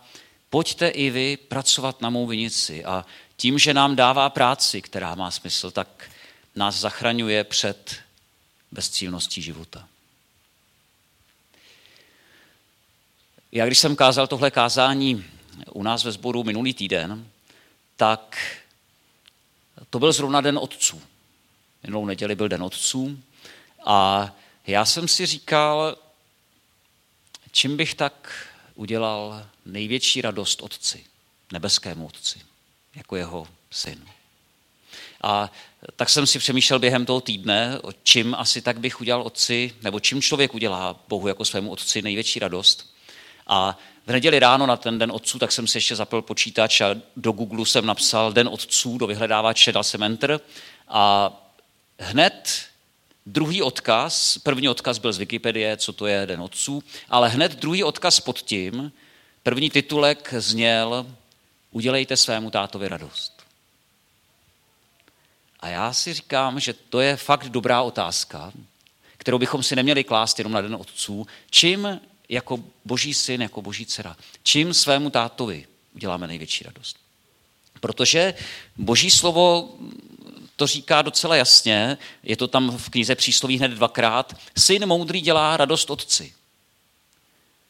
pojďte 0.50 0.88
i 0.88 1.10
vy 1.10 1.36
pracovat 1.36 2.00
na 2.00 2.10
mou 2.10 2.26
vinici. 2.26 2.84
A 2.84 3.06
tím, 3.36 3.58
že 3.58 3.74
nám 3.74 3.96
dává 3.96 4.30
práci, 4.30 4.82
která 4.82 5.14
má 5.14 5.30
smysl, 5.30 5.70
tak 5.70 6.10
nás 6.56 6.80
zachraňuje 6.80 7.44
před 7.44 7.96
bezcílností 8.72 9.42
života. 9.42 9.88
Já 13.52 13.66
když 13.66 13.78
jsem 13.78 13.96
kázal 13.96 14.26
tohle 14.26 14.50
kázání 14.50 15.24
u 15.72 15.82
nás 15.82 16.04
ve 16.04 16.12
sboru 16.12 16.44
minulý 16.44 16.74
týden, 16.74 17.28
tak 17.96 18.38
to 19.90 19.98
byl 19.98 20.12
zrovna 20.12 20.40
den 20.40 20.58
otců. 20.58 21.02
Minulou 21.82 22.06
neděli 22.06 22.34
byl 22.34 22.48
den 22.48 22.62
otců 22.62 23.18
a 23.84 24.30
já 24.66 24.84
jsem 24.84 25.08
si 25.08 25.26
říkal, 25.26 25.96
čím 27.52 27.76
bych 27.76 27.94
tak 27.94 28.46
udělal 28.74 29.46
největší 29.66 30.22
radost 30.22 30.62
otci, 30.62 31.04
nebeskému 31.52 32.06
otci, 32.06 32.40
jako 32.94 33.16
jeho 33.16 33.48
syn. 33.70 34.06
A 35.22 35.52
tak 35.96 36.10
jsem 36.10 36.26
si 36.26 36.38
přemýšlel 36.38 36.78
během 36.78 37.06
toho 37.06 37.20
týdne, 37.20 37.78
čím 38.02 38.34
asi 38.34 38.62
tak 38.62 38.80
bych 38.80 39.00
udělal 39.00 39.22
otci, 39.22 39.74
nebo 39.82 40.00
čím 40.00 40.22
člověk 40.22 40.54
udělá 40.54 41.00
Bohu 41.08 41.28
jako 41.28 41.44
svému 41.44 41.70
otci 41.70 42.02
největší 42.02 42.38
radost. 42.38 42.93
A 43.46 43.78
v 44.06 44.12
neděli 44.12 44.38
ráno 44.38 44.66
na 44.66 44.76
ten 44.76 44.98
den 44.98 45.12
otců, 45.12 45.38
tak 45.38 45.52
jsem 45.52 45.66
si 45.66 45.76
ještě 45.76 45.96
zapil 45.96 46.22
počítač 46.22 46.80
a 46.80 46.94
do 47.16 47.32
Google 47.32 47.66
jsem 47.66 47.86
napsal 47.86 48.32
den 48.32 48.48
otců, 48.48 48.98
do 48.98 49.06
vyhledávače 49.06 49.72
dal 49.72 49.84
jsem 49.84 50.02
enter 50.02 50.40
a 50.88 51.32
hned 51.98 52.64
Druhý 53.26 53.62
odkaz, 53.62 54.38
první 54.38 54.68
odkaz 54.68 54.98
byl 54.98 55.12
z 55.12 55.18
Wikipedie, 55.18 55.76
co 55.76 55.92
to 55.92 56.06
je 56.06 56.26
Den 56.26 56.40
otců, 56.40 56.82
ale 57.08 57.28
hned 57.28 57.54
druhý 57.54 57.84
odkaz 57.84 58.20
pod 58.20 58.38
tím, 58.38 58.92
první 59.42 59.70
titulek 59.70 60.34
zněl 60.38 61.06
Udělejte 61.70 62.16
svému 62.16 62.50
tátovi 62.50 62.88
radost. 62.88 63.42
A 65.60 65.68
já 65.68 65.92
si 65.92 66.14
říkám, 66.14 66.60
že 66.60 66.72
to 66.72 67.00
je 67.00 67.16
fakt 67.16 67.48
dobrá 67.48 67.82
otázka, 67.82 68.52
kterou 69.16 69.38
bychom 69.38 69.62
si 69.62 69.76
neměli 69.76 70.04
klást 70.04 70.38
jenom 70.38 70.52
na 70.52 70.60
Den 70.60 70.74
otců. 70.74 71.26
Čím 71.50 72.00
jako 72.28 72.60
boží 72.84 73.14
syn, 73.14 73.42
jako 73.42 73.62
boží 73.62 73.86
dcera, 73.86 74.16
čím 74.42 74.74
svému 74.74 75.10
tátovi 75.10 75.66
uděláme 75.94 76.26
největší 76.26 76.64
radost? 76.64 76.96
Protože 77.80 78.34
boží 78.76 79.10
slovo 79.10 79.74
to 80.56 80.66
říká 80.66 81.02
docela 81.02 81.36
jasně, 81.36 81.98
je 82.22 82.36
to 82.36 82.48
tam 82.48 82.78
v 82.78 82.90
knize 82.90 83.14
přísloví 83.14 83.58
hned 83.58 83.70
dvakrát, 83.70 84.36
syn 84.56 84.86
moudrý 84.86 85.20
dělá 85.20 85.56
radost 85.56 85.90
otci. 85.90 86.34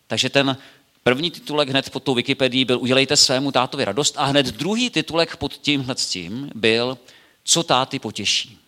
Takže 0.07 0.31
ten 0.31 0.57
první 1.03 1.31
titulek 1.31 1.69
hned 1.69 1.91
pod 1.91 2.03
tou 2.03 2.15
Wikipedii 2.15 2.65
byl 2.65 2.81
Udělejte 2.81 3.17
svému 3.17 3.53
tátovi 3.53 3.85
radost 3.85 4.15
a 4.19 4.25
hned 4.25 4.47
druhý 4.47 4.91
titulek 4.91 5.37
pod 5.37 5.53
tímhle 5.53 5.97
s 5.97 6.07
tím 6.07 6.51
byl 6.55 6.99
Co 7.45 7.63
táty 7.63 7.99
potěší. 7.99 8.59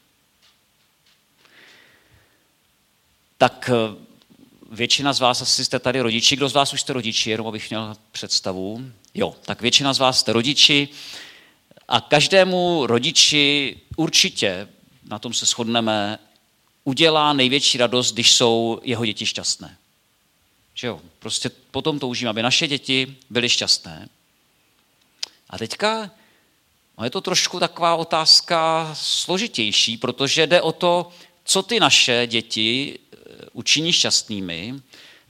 Tak 3.39 3.71
eh, 3.73 4.06
většina 4.71 5.13
z 5.13 5.21
vás 5.21 5.43
asi 5.43 5.65
jste 5.65 5.79
tady 5.79 6.01
rodiči. 6.01 6.37
Kdo 6.37 6.49
z 6.49 6.53
vás 6.53 6.73
už 6.73 6.81
jste 6.81 6.93
rodiči, 6.93 7.31
jenom 7.31 7.47
abych 7.47 7.71
měl 7.71 7.97
představu? 8.13 8.91
Jo, 9.15 9.37
tak 9.45 9.61
většina 9.63 9.93
z 9.93 9.99
vás 9.99 10.21
jste 10.21 10.33
rodiči 10.33 10.89
A 11.89 12.01
každému 12.01 12.87
rodiči 12.87 13.77
určitě, 13.97 14.69
na 15.09 15.19
tom 15.19 15.35
se 15.35 15.47
shodneme, 15.47 16.19
udělá 16.85 17.33
největší 17.33 17.79
radost, 17.79 18.13
když 18.13 18.33
jsou 18.33 18.81
jeho 18.83 19.07
děti 19.07 19.27
šťastné. 19.27 19.77
Že 20.75 20.87
jo? 20.87 21.01
Prostě 21.19 21.51
potom 21.71 21.99
toužím, 21.99 22.29
aby 22.29 22.43
naše 22.43 22.69
děti 22.69 23.17
byly 23.31 23.49
šťastné. 23.49 24.09
A 25.51 25.59
teďka 25.59 26.11
no 26.99 27.05
je 27.05 27.11
to 27.11 27.21
trošku 27.21 27.61
taková 27.61 27.97
otázka 27.97 28.91
složitější, 28.95 29.97
protože 29.97 30.47
jde 30.47 30.63
o 30.63 30.73
to, 30.73 31.11
co 31.45 31.63
ty 31.63 31.81
naše 31.81 32.27
děti 32.27 32.99
učiní 33.53 33.93
šťastnými, 33.93 34.75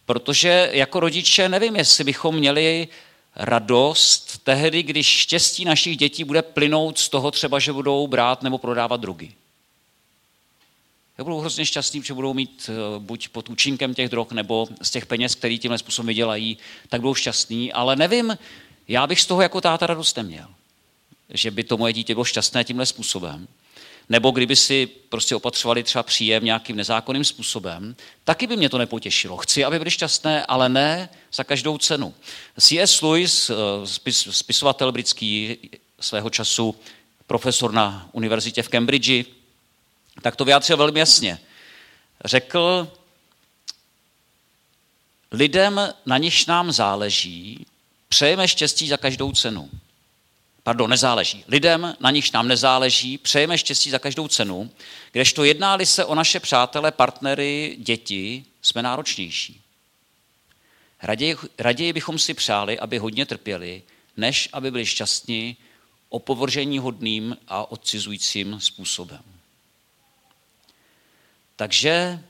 protože 0.07 0.71
jako 0.73 1.01
rodiče 1.01 1.49
nevím, 1.49 1.77
jestli 1.77 2.05
bychom 2.05 2.35
měli 2.35 2.89
radost 3.37 4.39
tehdy, 4.45 4.83
když 4.83 5.07
štěstí 5.07 5.65
našich 5.65 5.97
dětí 5.97 6.25
bude 6.25 6.43
plynout 6.43 6.99
z 6.99 7.09
toho 7.09 7.31
třeba, 7.31 7.59
že 7.59 7.73
budou 7.73 8.07
brát 8.07 8.43
nebo 8.43 8.59
prodávat 8.59 9.01
drogy. 9.01 9.33
Já 11.19 11.25
budou 11.25 11.41
hrozně 11.41 11.67
šťastní, 11.67 12.03
že 12.03 12.15
budou 12.15 12.35
mít 12.35 12.71
eh, 12.71 12.99
buď 12.99 13.29
pod 13.29 13.49
účinkem 13.49 13.95
těch 13.95 14.09
drog, 14.09 14.27
nebo 14.33 14.69
z 14.83 14.91
těch 14.91 15.07
peněz, 15.07 15.35
který 15.35 15.59
tímhle 15.59 15.79
způsobem 15.79 16.07
vydělají, 16.07 16.59
tak 16.89 17.01
budou 17.01 17.15
šťastní, 17.15 17.73
ale 17.73 17.97
nevím, 17.97 18.39
já 18.89 19.07
bych 19.07 19.21
z 19.21 19.27
toho 19.27 19.43
jako 19.43 19.61
táta 19.61 19.87
radost 19.87 20.17
neměl, 20.17 20.49
že 21.31 21.51
by 21.51 21.65
to 21.65 21.77
moje 21.77 21.93
dítě 21.93 22.15
bylo 22.15 22.25
šťastné 22.25 22.65
tímhle 22.65 22.87
způsobem. 22.87 23.49
Nebo 24.09 24.31
kdyby 24.31 24.57
si 24.57 24.87
prostě 24.87 25.37
opatřovali 25.37 25.83
třeba 25.83 26.03
příjem 26.03 26.45
nějakým 26.45 26.77
nezákonným 26.77 27.25
způsobem, 27.25 27.97
taky 28.25 28.47
by 28.47 28.57
mě 28.57 28.69
to 28.69 28.79
nepotěšilo. 28.79 29.37
Chci, 29.37 29.65
aby 29.65 29.79
byli 29.79 29.91
šťastné, 29.91 30.47
ale 30.47 30.69
ne 30.69 31.09
za 31.33 31.45
každou 31.45 31.79
cenu. 31.79 32.15
C.S. 32.61 33.03
Lewis, 33.03 33.51
eh, 33.51 33.87
spis, 33.87 34.29
spisovatel 34.31 34.93
britský 34.93 35.59
svého 36.01 36.31
času, 36.31 36.77
profesor 37.27 37.73
na 37.73 38.09
univerzitě 38.13 38.63
v 38.63 38.69
Cambridge, 38.69 39.25
tak 40.23 40.37
to 40.37 40.45
vyjádřil 40.45 40.77
velmi 40.77 40.99
jasně. 40.99 41.39
Řekl, 42.25 42.89
lidem, 45.33 45.81
na 46.07 46.19
nichž 46.19 46.47
nám 46.47 46.73
záleží, 46.73 47.67
přejeme 48.09 48.49
štěstí 48.49 48.89
za 48.89 48.97
každou 48.97 49.33
cenu. 49.33 49.71
Pardon, 50.67 50.91
nezáleží. 50.91 51.45
Lidem, 51.49 51.97
na 52.01 52.11
nichž 52.11 52.31
nám 52.31 52.49
nezáleží, 52.49 53.19
přejeme 53.19 53.59
štěstí 53.59 53.91
za 53.91 53.99
každou 53.99 54.29
cenu, 54.29 54.71
kdežto 55.13 55.45
jednáli 55.45 55.87
se 55.87 56.05
o 56.05 56.15
naše 56.15 56.41
přátele, 56.41 56.93
partnery, 56.93 57.77
děti, 57.79 58.45
jsme 58.63 58.83
náročnější. 58.83 59.61
Raději, 61.03 61.37
raději 61.59 61.93
bychom 61.93 62.19
si 62.19 62.35
přáli, 62.35 62.79
aby 62.79 62.99
hodně 62.99 63.27
trpěli, 63.27 63.83
než 64.17 64.49
aby 64.53 64.71
byli 64.71 64.87
šťastní 64.87 65.57
opovržení 66.09 66.79
hodným 66.79 67.37
a 67.49 67.71
odcizujícím 67.71 68.61
způsobem. 68.61 69.23
Takže 71.57 72.23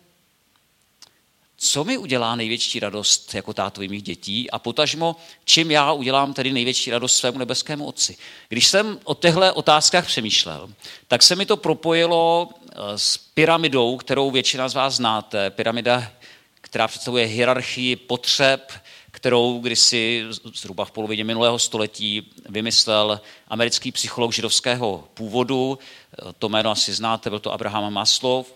co 1.58 1.84
mi 1.84 1.98
udělá 1.98 2.36
největší 2.36 2.80
radost 2.80 3.34
jako 3.34 3.52
tátovi 3.52 3.88
mých 3.88 4.02
dětí 4.02 4.50
a 4.50 4.58
potažmo, 4.58 5.16
čím 5.44 5.70
já 5.70 5.92
udělám 5.92 6.34
tedy 6.34 6.52
největší 6.52 6.90
radost 6.90 7.16
svému 7.16 7.38
nebeskému 7.38 7.86
otci. 7.86 8.16
Když 8.48 8.66
jsem 8.66 8.98
o 9.04 9.14
těchto 9.14 9.54
otázkách 9.54 10.06
přemýšlel, 10.06 10.70
tak 11.08 11.22
se 11.22 11.36
mi 11.36 11.46
to 11.46 11.56
propojilo 11.56 12.48
eh, 12.52 12.75
s 12.96 13.18
pyramidou, 13.18 13.96
kterou 13.96 14.30
většina 14.30 14.68
z 14.68 14.75
vás 14.75 14.94
znáte. 14.94 15.50
Pyramida, 15.50 16.12
která 16.60 16.88
představuje 16.88 17.26
hierarchii 17.26 17.96
potřeb, 17.96 18.72
kterou 19.10 19.58
kdysi 19.58 20.25
zhruba 20.54 20.84
v 20.84 20.90
polovině 20.90 21.25
minulého 21.25 21.58
století 21.58 22.32
vymyslel 22.48 23.20
americký 23.48 23.92
psycholog 23.92 24.32
židovského 24.32 25.04
původu. 25.14 25.78
Eh, 25.78 26.32
to 26.38 26.48
jméno 26.48 26.70
asi 26.70 26.92
znáte, 26.94 27.30
byl 27.30 27.38
to 27.38 27.52
Abraham 27.52 27.92
Maslow 27.92 28.46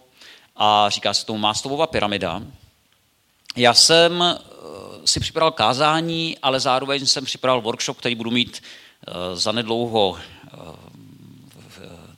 a 0.57 0.90
říká 0.90 1.14
se 1.14 1.26
tomu 1.26 1.38
Maslowova 1.38 1.87
pyramida. 1.87 2.42
Já 3.57 3.75
jsem 3.75 4.23
eh, 4.23 4.38
si 5.04 5.21
připravil 5.21 5.50
kázání, 5.50 6.39
ale 6.43 6.60
zároveň 6.60 7.06
jsem 7.06 7.25
připravil 7.25 7.63
workshop, 7.63 7.99
který 7.99 8.15
budu 8.15 8.30
mít 8.30 8.63
eh, 8.63 9.13
zanedlouho 9.36 10.19
eh, 10.19 10.50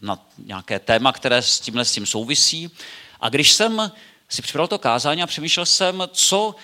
na 0.00 0.26
nějaké 0.38 0.78
téma, 0.78 1.12
které 1.12 1.42
s 1.42 1.60
tímhle 1.60 1.84
s 1.84 1.92
tím 1.92 2.06
souvisí. 2.06 2.70
A 3.20 3.28
když 3.28 3.52
jsem 3.52 3.92
si 4.28 4.42
připravil 4.42 4.68
to 4.68 4.78
kázání 4.78 5.22
a 5.22 5.26
přemýšlel 5.26 5.66
jsem, 5.66 6.02
co 6.12 6.54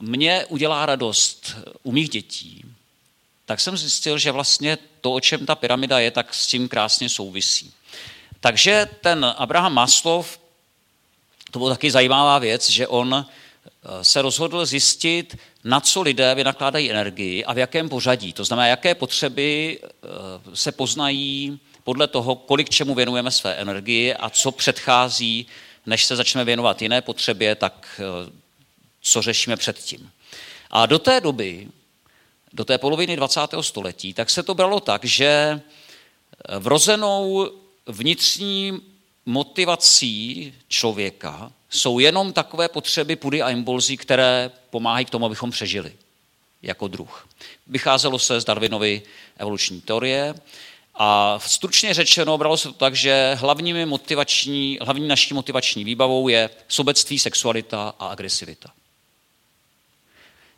mě 0.00 0.46
udělá 0.48 0.86
radost 0.86 1.56
u 1.82 1.92
mých 1.92 2.08
dětí, 2.08 2.64
tak 3.46 3.60
jsem 3.60 3.76
zjistil, 3.76 4.18
že 4.18 4.32
vlastně 4.32 4.78
to, 5.00 5.12
o 5.12 5.20
čem 5.20 5.46
ta 5.46 5.54
pyramida 5.54 5.98
je, 5.98 6.10
tak 6.10 6.34
s 6.34 6.46
tím 6.46 6.68
krásně 6.68 7.08
souvisí. 7.08 7.72
Takže 8.40 8.88
ten 9.00 9.34
Abraham 9.36 9.74
Maslov, 9.74 10.38
to 11.50 11.58
byla 11.58 11.70
taky 11.70 11.90
zajímavá 11.90 12.38
věc, 12.38 12.70
že 12.70 12.88
on 12.88 13.26
se 14.02 14.22
rozhodl 14.22 14.66
zjistit, 14.66 15.36
na 15.64 15.80
co 15.80 16.02
lidé 16.02 16.34
vynakládají 16.34 16.90
energii 16.90 17.44
a 17.44 17.52
v 17.52 17.58
jakém 17.58 17.88
pořadí. 17.88 18.32
To 18.32 18.44
znamená, 18.44 18.66
jaké 18.66 18.94
potřeby 18.94 19.78
eh, 19.82 20.08
se 20.54 20.72
poznají 20.72 21.60
podle 21.84 22.06
toho, 22.06 22.36
kolik 22.36 22.70
čemu 22.70 22.94
věnujeme 22.94 23.30
své 23.30 23.54
energii 23.54 24.14
a 24.14 24.30
co 24.30 24.52
předchází, 24.52 25.46
než 25.86 26.04
se 26.04 26.16
začneme 26.16 26.44
věnovat 26.44 26.82
jiné 26.82 27.02
potřebě, 27.02 27.54
tak 27.54 28.00
eh, 28.00 28.30
co 29.02 29.22
řešíme 29.22 29.56
předtím. 29.56 30.10
A 30.70 30.86
do 30.86 30.98
té 30.98 31.20
doby, 31.20 31.68
do 32.52 32.64
té 32.64 32.78
poloviny 32.78 33.16
20. 33.16 33.40
století, 33.60 34.14
tak 34.14 34.30
se 34.30 34.42
to 34.42 34.54
bralo 34.54 34.80
tak, 34.80 35.04
že 35.04 35.60
vrozenou 36.58 37.50
vnitřní 37.86 38.80
motivací 39.26 40.54
člověka 40.68 41.52
jsou 41.76 41.98
jenom 41.98 42.32
takové 42.32 42.68
potřeby 42.68 43.16
pudy 43.16 43.42
a 43.42 43.50
impulzy, 43.50 43.96
které 43.96 44.50
pomáhají 44.70 45.06
k 45.06 45.10
tomu, 45.10 45.26
abychom 45.26 45.50
přežili 45.50 45.92
jako 46.62 46.88
druh. 46.88 47.28
Vycházelo 47.66 48.18
se 48.18 48.40
z 48.40 48.44
Darwinovy 48.44 49.02
evoluční 49.36 49.80
teorie 49.80 50.34
a 50.94 51.38
stručně 51.38 51.94
řečeno 51.94 52.38
bralo 52.38 52.56
se 52.56 52.68
to 52.68 52.74
tak, 52.74 52.96
že 52.96 53.36
hlavními 53.40 53.86
motivační, 53.86 54.78
hlavní 54.82 55.08
naší 55.08 55.34
motivační 55.34 55.84
výbavou 55.84 56.28
je 56.28 56.50
sobectví, 56.68 57.18
sexualita 57.18 57.94
a 57.98 58.06
agresivita. 58.06 58.70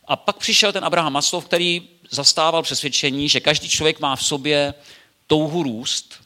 A 0.07 0.15
pak 0.15 0.37
přišel 0.37 0.73
ten 0.73 0.85
Abraham 0.85 1.13
Maslow, 1.13 1.45
který 1.45 1.89
zastával 2.09 2.63
přesvědčení, 2.63 3.29
že 3.29 3.39
každý 3.39 3.69
člověk 3.69 3.99
má 3.99 4.15
v 4.15 4.25
sobě 4.25 4.73
touhu 5.27 5.63
růst, 5.63 6.18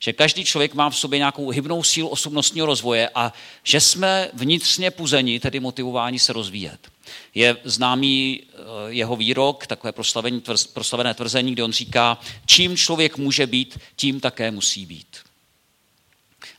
že 0.00 0.12
každý 0.12 0.44
člověk 0.44 0.74
má 0.74 0.90
v 0.90 0.96
sobě 0.96 1.18
nějakou 1.18 1.50
hybnou 1.50 1.82
sílu 1.82 2.08
osobnostního 2.08 2.66
rozvoje 2.66 3.10
a 3.14 3.32
že 3.64 3.80
jsme 3.80 4.30
vnitřně 4.32 4.90
puzeni, 4.90 5.40
tedy 5.40 5.60
motivováni 5.60 6.18
se 6.18 6.32
rozvíjet. 6.32 6.88
Je 7.34 7.56
známý 7.64 8.42
eh, 8.42 8.56
jeho 8.88 9.16
výrok, 9.16 9.66
takové 9.66 9.92
proslavené 10.72 11.14
tvrzení, 11.14 11.52
kde 11.52 11.64
on 11.64 11.72
říká, 11.72 12.18
čím 12.46 12.76
člověk 12.76 13.16
může 13.16 13.46
být, 13.46 13.78
tím 13.96 14.20
také 14.20 14.50
musí 14.50 14.86
být. 14.86 15.16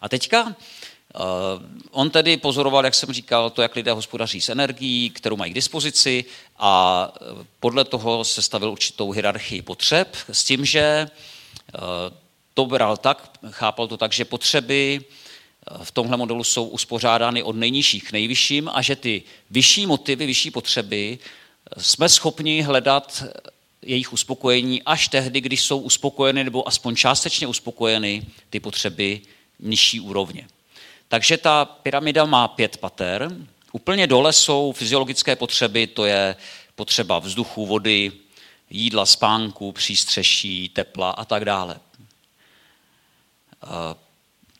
A 0.01 0.09
teďka 0.09 0.55
eh, 0.55 1.19
On 1.91 2.09
tedy 2.09 2.37
pozoroval, 2.37 2.85
jak 2.85 2.95
jsem 2.95 3.13
říkal, 3.13 3.49
to, 3.49 3.61
jak 3.61 3.75
lidé 3.75 3.91
hospodaří 3.91 4.41
s 4.41 4.49
energií, 4.49 5.09
kterou 5.09 5.37
mají 5.37 5.51
k 5.51 5.55
dispozici 5.55 6.25
a 6.57 7.13
eh, 7.15 7.45
podle 7.59 7.85
toho 7.85 8.23
se 8.23 8.41
stavil 8.41 8.71
určitou 8.71 9.11
hierarchii 9.11 9.61
potřeb 9.61 10.15
s 10.31 10.43
tím, 10.43 10.65
že 10.65 11.07
to 12.61 12.65
bral 12.65 12.97
tak, 12.97 13.29
chápal 13.49 13.87
to 13.87 13.97
tak, 13.97 14.13
že 14.13 14.25
potřeby 14.25 15.01
eh, 15.01 15.85
v 15.85 15.91
tomhle 15.91 16.17
modelu 16.17 16.43
jsou 16.43 16.65
uspořádány 16.65 17.43
od 17.43 17.55
nejnižších 17.55 18.03
k 18.03 18.11
nejvyšším 18.11 18.69
a 18.73 18.81
že 18.81 18.95
ty 18.95 19.23
vyšší 19.49 19.85
motivy, 19.85 20.25
vyšší 20.25 20.51
potřeby 20.51 21.17
eh, 21.17 21.81
jsme 21.81 22.09
schopni 22.09 22.61
hledat 22.61 23.23
eh, 23.25 23.49
jejich 23.81 24.13
uspokojení 24.13 24.83
až 24.83 25.07
tehdy, 25.07 25.41
když 25.41 25.61
jsou 25.63 25.79
uspokojeny 25.79 26.43
nebo 26.43 26.67
aspoň 26.67 26.95
částečně 26.95 27.47
uspokojeny 27.47 28.25
ty 28.49 28.59
potřeby 28.59 29.21
nižší 29.59 29.99
úrovně. 29.99 30.47
Takže 31.07 31.37
ta 31.37 31.65
pyramida 31.65 32.25
má 32.25 32.47
pět 32.47 32.77
pater. 32.77 33.31
Úplně 33.71 34.07
dole 34.07 34.33
jsou 34.33 34.71
fyziologické 34.71 35.35
potřeby, 35.35 35.87
to 35.87 36.05
je 36.05 36.35
potřeba 36.75 37.19
vzduchu, 37.19 37.65
vody, 37.65 38.11
jídla, 38.69 39.05
spánku, 39.05 39.71
přístřeší, 39.71 40.69
tepla 40.69 41.11
a 41.11 41.25
tak 41.25 41.45
dále. 41.45 41.79
Eh, 43.63 43.95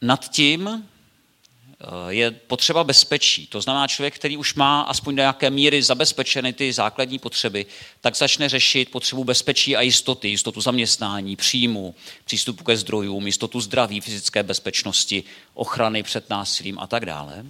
nad 0.02 0.30
tím 0.30 0.68
eh, 0.68 1.86
je 2.10 2.32
potřeba 2.32 2.84
bezpečí. 2.84 3.48
To 3.48 3.62
znamená, 3.62 3.88
člověk, 3.88 4.16
který 4.16 4.38
už 4.38 4.54
má 4.54 4.82
aspoň 4.82 5.16
do 5.16 5.22
nějaké 5.22 5.50
míry 5.50 5.84
zabezpečeny 5.84 6.54
ty 6.54 6.74
základní 6.74 7.20
potřeby, 7.20 7.66
tak 8.02 8.16
začne 8.16 8.50
řešit 8.50 8.92
potřebu 8.92 9.24
bezpečí 9.24 9.76
a 9.76 9.82
jistoty, 9.82 10.28
jistotu 10.28 10.62
zaměstnání, 10.62 11.36
příjmu, 11.36 11.96
přístupu 12.26 12.64
ke 12.64 12.78
zdrojům, 12.78 13.26
jistotu 13.26 13.62
zdraví, 13.62 14.02
fyzické 14.02 14.44
bezpečnosti, 14.44 15.24
ochrany 15.54 16.04
před 16.04 16.30
násilím 16.30 16.80
a 16.80 16.88
tak 16.88 17.06
dále. 17.06 17.46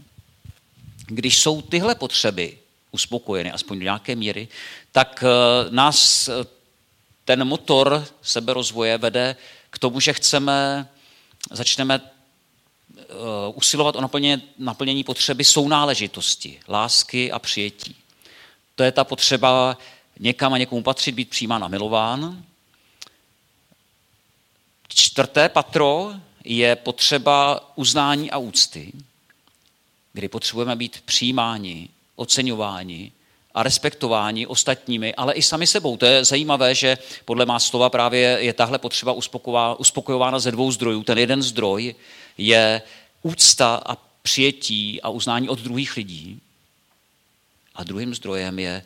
Když 1.07 1.39
jsou 1.39 1.61
tyhle 1.61 1.95
potřeby 1.95 2.57
uspokojeny, 2.91 3.51
aspoň 3.51 3.79
do 3.79 3.83
nějaké 3.83 4.15
míry, 4.15 4.47
tak 4.91 5.23
eh, 5.23 5.69
nás 5.69 6.29
ten 7.25 7.45
motor 7.45 8.07
seberozvoje 8.21 8.97
vede 8.97 9.35
k 9.69 9.79
tomu, 9.79 9.99
že 9.99 10.13
chceme, 10.13 10.87
začneme 11.51 12.01
uh, 12.01 12.97
usilovat 13.53 13.95
o 13.95 14.01
naplnění, 14.01 14.43
naplnění 14.57 15.03
potřeby 15.03 15.43
sounáležitosti, 15.43 16.59
lásky 16.67 17.31
a 17.31 17.39
přijetí. 17.39 17.95
To 18.75 18.83
je 18.83 18.91
ta 18.91 19.03
potřeba 19.03 19.77
někam 20.19 20.53
a 20.53 20.57
někomu 20.57 20.83
patřit, 20.83 21.11
být 21.11 21.29
přijímán 21.29 21.63
a 21.63 21.67
milován. 21.67 22.43
Čtvrté 24.87 25.49
patro 25.49 26.13
je 26.43 26.75
potřeba 26.75 27.69
uznání 27.75 28.31
a 28.31 28.37
úcty, 28.37 28.91
kdy 30.13 30.27
potřebujeme 30.27 30.75
být 30.75 31.01
přijímáni, 31.05 31.89
oceňováni 32.15 33.11
a 33.53 33.63
respektováni 33.63 34.47
ostatními, 34.47 35.15
ale 35.15 35.33
i 35.33 35.41
sami 35.41 35.67
sebou. 35.67 35.97
To 35.97 36.05
je 36.05 36.25
zajímavé, 36.25 36.75
že 36.75 36.97
podle 37.25 37.45
má 37.45 37.59
slova 37.59 37.89
právě 37.89 38.37
je 38.41 38.53
tahle 38.53 38.77
potřeba 38.77 39.15
uspokojována 39.77 40.39
ze 40.39 40.51
dvou 40.51 40.71
zdrojů. 40.71 41.03
Ten 41.03 41.17
jeden 41.17 41.41
zdroj 41.41 41.95
je 42.37 42.81
úcta 43.21 43.81
a 43.85 43.97
přijetí 44.21 45.01
a 45.01 45.09
uznání 45.09 45.49
od 45.49 45.59
druhých 45.59 45.97
lidí. 45.97 46.41
A 47.75 47.83
druhým 47.83 48.15
zdrojem 48.15 48.59
je 48.59 48.83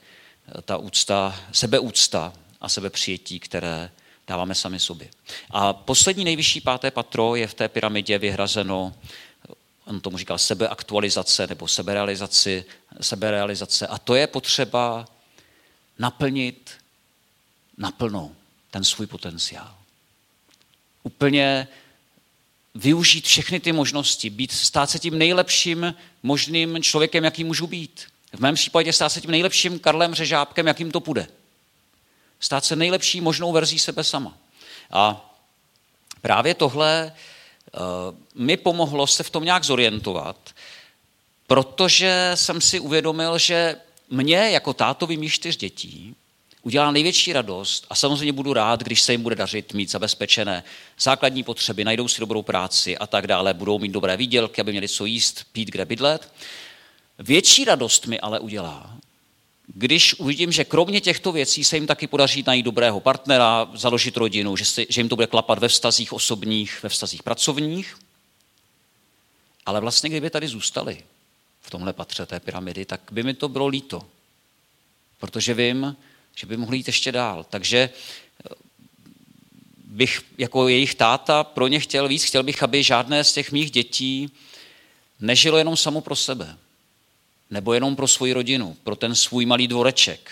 ta 0.65 0.77
úcta, 0.77 1.39
sebeúcta 1.51 2.33
a 2.61 2.69
sebepřijetí, 2.69 3.39
které 3.39 3.89
dáváme 4.27 4.55
sami 4.55 4.79
sobě. 4.79 5.07
A 5.51 5.73
poslední 5.73 6.23
nejvyšší 6.23 6.61
páté 6.61 6.91
patro 6.91 7.35
je 7.35 7.47
v 7.47 7.53
té 7.53 7.67
pyramidě 7.67 8.17
vyhrazeno, 8.17 8.93
on 9.85 10.01
tomu 10.01 10.17
říkal 10.17 10.37
sebeaktualizace 10.37 11.47
nebo 11.47 11.67
seberealizace, 11.67 12.63
seberealizace. 13.01 13.87
A 13.87 13.97
to 13.97 14.15
je 14.15 14.27
potřeba 14.27 15.05
naplnit 15.99 16.71
naplno 17.77 18.31
ten 18.71 18.83
svůj 18.83 19.07
potenciál. 19.07 19.75
Úplně 21.03 21.67
využít 22.75 23.25
všechny 23.25 23.59
ty 23.59 23.71
možnosti, 23.71 24.29
být, 24.29 24.51
stát 24.51 24.89
se 24.89 24.99
tím 24.99 25.17
nejlepším 25.17 25.95
možným 26.23 26.83
člověkem, 26.83 27.23
jaký 27.23 27.43
můžu 27.43 27.67
být. 27.67 28.05
V 28.33 28.39
mém 28.39 28.55
případě 28.55 28.93
stát 28.93 29.09
se 29.09 29.21
tím 29.21 29.31
nejlepším 29.31 29.79
Karlem 29.79 30.13
Řežábkem, 30.13 30.67
jakým 30.67 30.91
to 30.91 30.99
půjde. 30.99 31.27
Stát 32.39 32.65
se 32.65 32.75
nejlepší 32.75 33.21
možnou 33.21 33.51
verzí 33.51 33.79
sebe 33.79 34.03
sama. 34.03 34.37
A 34.91 35.33
právě 36.21 36.53
tohle 36.53 37.13
mi 38.35 38.57
pomohlo 38.57 39.07
se 39.07 39.23
v 39.23 39.29
tom 39.29 39.45
nějak 39.45 39.63
zorientovat, 39.63 40.49
protože 41.47 42.31
jsem 42.35 42.61
si 42.61 42.79
uvědomil, 42.79 43.37
že 43.37 43.75
mě 44.09 44.37
jako 44.37 44.73
tátovi 44.73 45.17
mých 45.17 45.33
čtyř 45.33 45.57
dětí 45.57 46.15
udělá 46.65 46.91
největší 46.91 47.33
radost 47.33 47.85
a 47.89 47.95
samozřejmě 47.95 48.33
budu 48.33 48.53
rád, 48.53 48.83
když 48.83 49.01
se 49.01 49.11
jim 49.11 49.23
bude 49.23 49.35
dařit 49.35 49.73
mít 49.73 49.91
zabezpečené 49.91 50.63
základní 50.99 51.43
potřeby, 51.43 51.83
najdou 51.83 52.07
si 52.07 52.19
dobrou 52.19 52.41
práci 52.41 52.97
a 52.97 53.07
tak 53.07 53.27
dále, 53.27 53.53
budou 53.53 53.79
mít 53.79 53.91
dobré 53.91 54.17
výdělky, 54.17 54.61
aby 54.61 54.71
měli 54.71 54.87
co 54.87 55.05
jíst, 55.05 55.45
pít, 55.51 55.71
kde 55.71 55.85
bydlet. 55.85 56.31
Větší 57.19 57.65
radost 57.65 58.07
mi 58.07 58.19
ale 58.19 58.39
udělá, 58.39 58.97
když 59.77 60.13
uvidím, 60.13 60.51
že 60.51 60.63
kromě 60.63 61.01
těchto 61.01 61.31
věcí 61.31 61.63
se 61.63 61.77
jim 61.77 61.87
taky 61.87 62.07
podaří 62.07 62.43
najít 62.47 62.65
dobrého 62.65 62.99
partnera, 62.99 63.69
založit 63.73 64.17
rodinu, 64.17 64.55
že, 64.55 64.65
si, 64.65 64.87
že 64.89 65.01
jim 65.01 65.09
to 65.09 65.15
bude 65.15 65.27
klapat 65.27 65.59
ve 65.59 65.67
vztazích 65.67 66.13
osobních, 66.13 66.83
ve 66.83 66.89
vztazích 66.89 67.23
pracovních, 67.23 67.97
ale 69.65 69.81
vlastně 69.81 70.09
kdyby 70.09 70.29
tady 70.29 70.47
zůstali 70.47 71.03
v 71.61 71.69
tomhle 71.69 71.93
patře 71.93 72.25
té 72.25 72.39
pyramidy, 72.39 72.85
tak 72.85 73.01
by 73.11 73.23
mi 73.23 73.33
to 73.33 73.49
bylo 73.49 73.67
líto. 73.67 74.05
Protože 75.17 75.53
vím, 75.53 75.95
že 76.35 76.47
by 76.47 76.57
mohli 76.57 76.77
jít 76.77 76.87
ještě 76.87 77.11
dál. 77.11 77.45
Takže 77.49 77.77
eh, 77.79 78.49
bych 79.85 80.21
jako 80.37 80.67
jejich 80.67 80.95
táta 80.95 81.43
pro 81.43 81.67
ně 81.67 81.79
chtěl 81.79 82.07
víc. 82.07 82.23
Chtěl 82.23 82.43
bych, 82.43 82.63
aby 82.63 82.83
žádné 82.83 83.23
z 83.23 83.33
těch 83.33 83.51
mých 83.51 83.71
dětí 83.71 84.31
nežilo 85.19 85.57
jenom 85.57 85.77
samo 85.77 86.01
pro 86.01 86.15
sebe 86.15 86.57
nebo 87.49 87.73
jenom 87.73 87.95
pro 87.95 88.07
svoji 88.07 88.33
rodinu, 88.33 88.77
pro 88.83 88.95
ten 88.95 89.15
svůj 89.15 89.45
malý 89.45 89.67
dvoreček. 89.67 90.31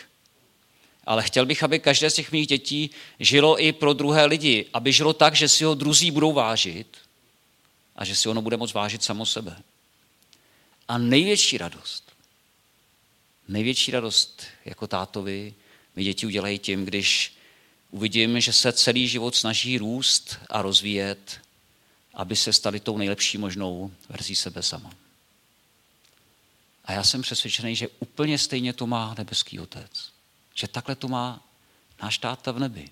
Ale 1.06 1.24
chtěl 1.24 1.46
bych, 1.46 1.64
aby 1.64 1.80
každé 1.80 2.10
z 2.10 2.14
těch 2.14 2.32
mých 2.32 2.48
dětí 2.48 2.90
žilo 3.20 3.64
i 3.64 3.72
pro 3.72 3.94
druhé 3.94 4.26
lidi, 4.26 4.66
aby 4.74 4.94
žilo 4.94 5.14
tak, 5.14 5.36
že 5.36 5.50
si 5.50 5.64
ho 5.64 5.76
druzí 5.76 6.12
budou 6.12 6.34
vážit 6.34 6.98
a 7.96 8.06
že 8.06 8.16
si 8.16 8.30
ono 8.30 8.42
bude 8.42 8.58
moct 8.58 8.74
vážit 8.74 9.04
samo 9.04 9.26
sebe. 9.26 9.58
A 10.88 10.98
největší 10.98 11.58
radost, 11.58 12.12
největší 13.48 13.92
radost 13.92 14.44
jako 14.66 14.88
tátovi 14.88 15.54
mi 15.96 16.04
děti 16.04 16.26
udělají 16.26 16.60
tím, 16.60 16.86
když 16.86 17.34
uvidím, 17.92 18.40
že 18.40 18.54
se 18.54 18.72
celý 18.72 19.08
život 19.08 19.36
snaží 19.36 19.78
růst 19.78 20.38
a 20.50 20.62
rozvíjet, 20.62 21.40
aby 22.14 22.36
se 22.36 22.54
stali 22.54 22.80
tou 22.80 22.98
nejlepší 22.98 23.38
možnou 23.38 23.92
verzí 24.10 24.36
sebe 24.36 24.64
sama. 24.64 25.03
A 26.86 26.92
já 26.92 27.04
jsem 27.04 27.22
přesvědčený, 27.22 27.76
že 27.76 27.88
úplně 28.00 28.38
stejně 28.38 28.74
to 28.74 28.88
má 28.88 29.16
nebeský 29.18 29.60
otec. 29.60 29.92
Že 30.54 30.68
takhle 30.68 30.96
to 30.96 31.08
má 31.08 31.44
náš 32.02 32.18
táta 32.18 32.52
v 32.52 32.60
nebi. 32.60 32.90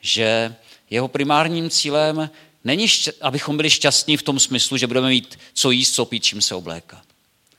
Že 0.00 0.56
jeho 0.90 1.08
primárním 1.08 1.70
cílem 1.70 2.30
není, 2.64 2.86
abychom 3.20 3.56
byli 3.56 3.70
šťastní 3.70 4.16
v 4.16 4.22
tom 4.22 4.40
smyslu, 4.40 4.76
že 4.76 4.86
budeme 4.86 5.08
mít 5.08 5.38
co 5.52 5.70
jíst, 5.70 5.94
co 5.94 6.04
pít, 6.04 6.24
čím 6.24 6.42
se 6.42 6.54
oblékat. 6.54 7.02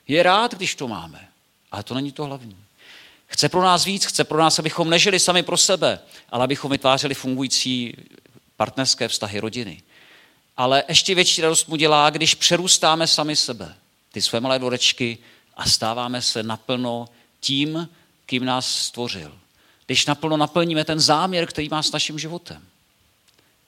Je 0.07 0.23
rád, 0.23 0.53
když 0.55 0.75
to 0.75 0.87
máme, 0.87 1.27
ale 1.71 1.83
to 1.83 1.93
není 1.93 2.11
to 2.11 2.25
hlavní. 2.25 2.57
Chce 3.27 3.49
pro 3.49 3.61
nás 3.61 3.85
víc, 3.85 4.05
chce 4.05 4.23
pro 4.23 4.37
nás, 4.37 4.59
abychom 4.59 4.89
nežili 4.89 5.19
sami 5.19 5.43
pro 5.43 5.57
sebe, 5.57 5.99
ale 6.29 6.43
abychom 6.43 6.71
vytvářeli 6.71 7.13
fungující 7.13 7.95
partnerské 8.57 9.07
vztahy 9.07 9.39
rodiny. 9.39 9.81
Ale 10.57 10.83
ještě 10.87 11.15
větší 11.15 11.41
radost 11.41 11.67
mu 11.67 11.75
dělá, 11.75 12.09
když 12.09 12.35
přerůstáme 12.35 13.07
sami 13.07 13.35
sebe 13.35 13.75
ty 14.13 14.21
své 14.21 14.39
malé 14.39 14.59
dvorečky 14.59 15.17
a 15.57 15.69
stáváme 15.69 16.21
se 16.21 16.43
naplno 16.43 17.09
tím, 17.39 17.89
kým 18.25 18.45
nás 18.45 18.75
stvořil. 18.75 19.39
Když 19.85 20.05
naplno 20.05 20.37
naplníme 20.37 20.85
ten 20.85 20.99
záměr, 20.99 21.45
který 21.45 21.69
má 21.69 21.83
s 21.83 21.91
naším 21.91 22.19
životem. 22.19 22.63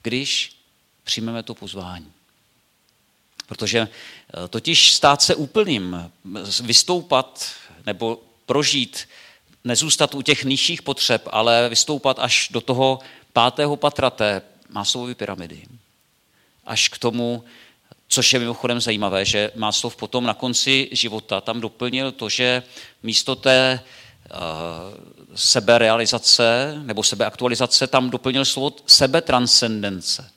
Když 0.02 0.56
přijmeme 1.04 1.42
to 1.42 1.54
pozvání. 1.54 2.12
Protože 3.46 3.78
eh, 3.78 4.48
totiž 4.48 4.92
stát 4.92 5.22
se 5.22 5.34
úplným, 5.34 6.10
vystoupat 6.62 7.46
nebo 7.86 8.22
prožít, 8.46 9.08
nezůstat 9.64 10.14
u 10.14 10.22
těch 10.22 10.44
nižších 10.44 10.82
potřeb, 10.82 11.28
ale 11.30 11.68
vystoupat 11.68 12.18
až 12.18 12.48
do 12.52 12.60
toho 12.60 12.98
pátého 13.32 13.76
patra 13.76 14.10
té 14.10 14.42
pyramidy. 15.14 15.62
Až 16.64 16.88
k 16.88 16.98
tomu, 16.98 17.44
Což 18.08 18.32
je 18.32 18.38
mimochodem 18.38 18.80
zajímavé, 18.80 19.24
že 19.24 19.50
Máslov 19.54 19.96
potom 19.96 20.24
na 20.24 20.34
konci 20.34 20.88
života 20.92 21.40
tam 21.40 21.60
doplnil 21.60 22.12
to, 22.12 22.28
že 22.28 22.62
místo 23.02 23.36
té 23.36 23.80
uh, 23.80 24.38
seberealizace 25.34 26.74
nebo 26.82 27.02
sebeaktualizace 27.02 27.86
tam 27.86 28.10
doplnil 28.10 28.44
slovo 28.44 28.72
sebetranscendence. 28.86 30.30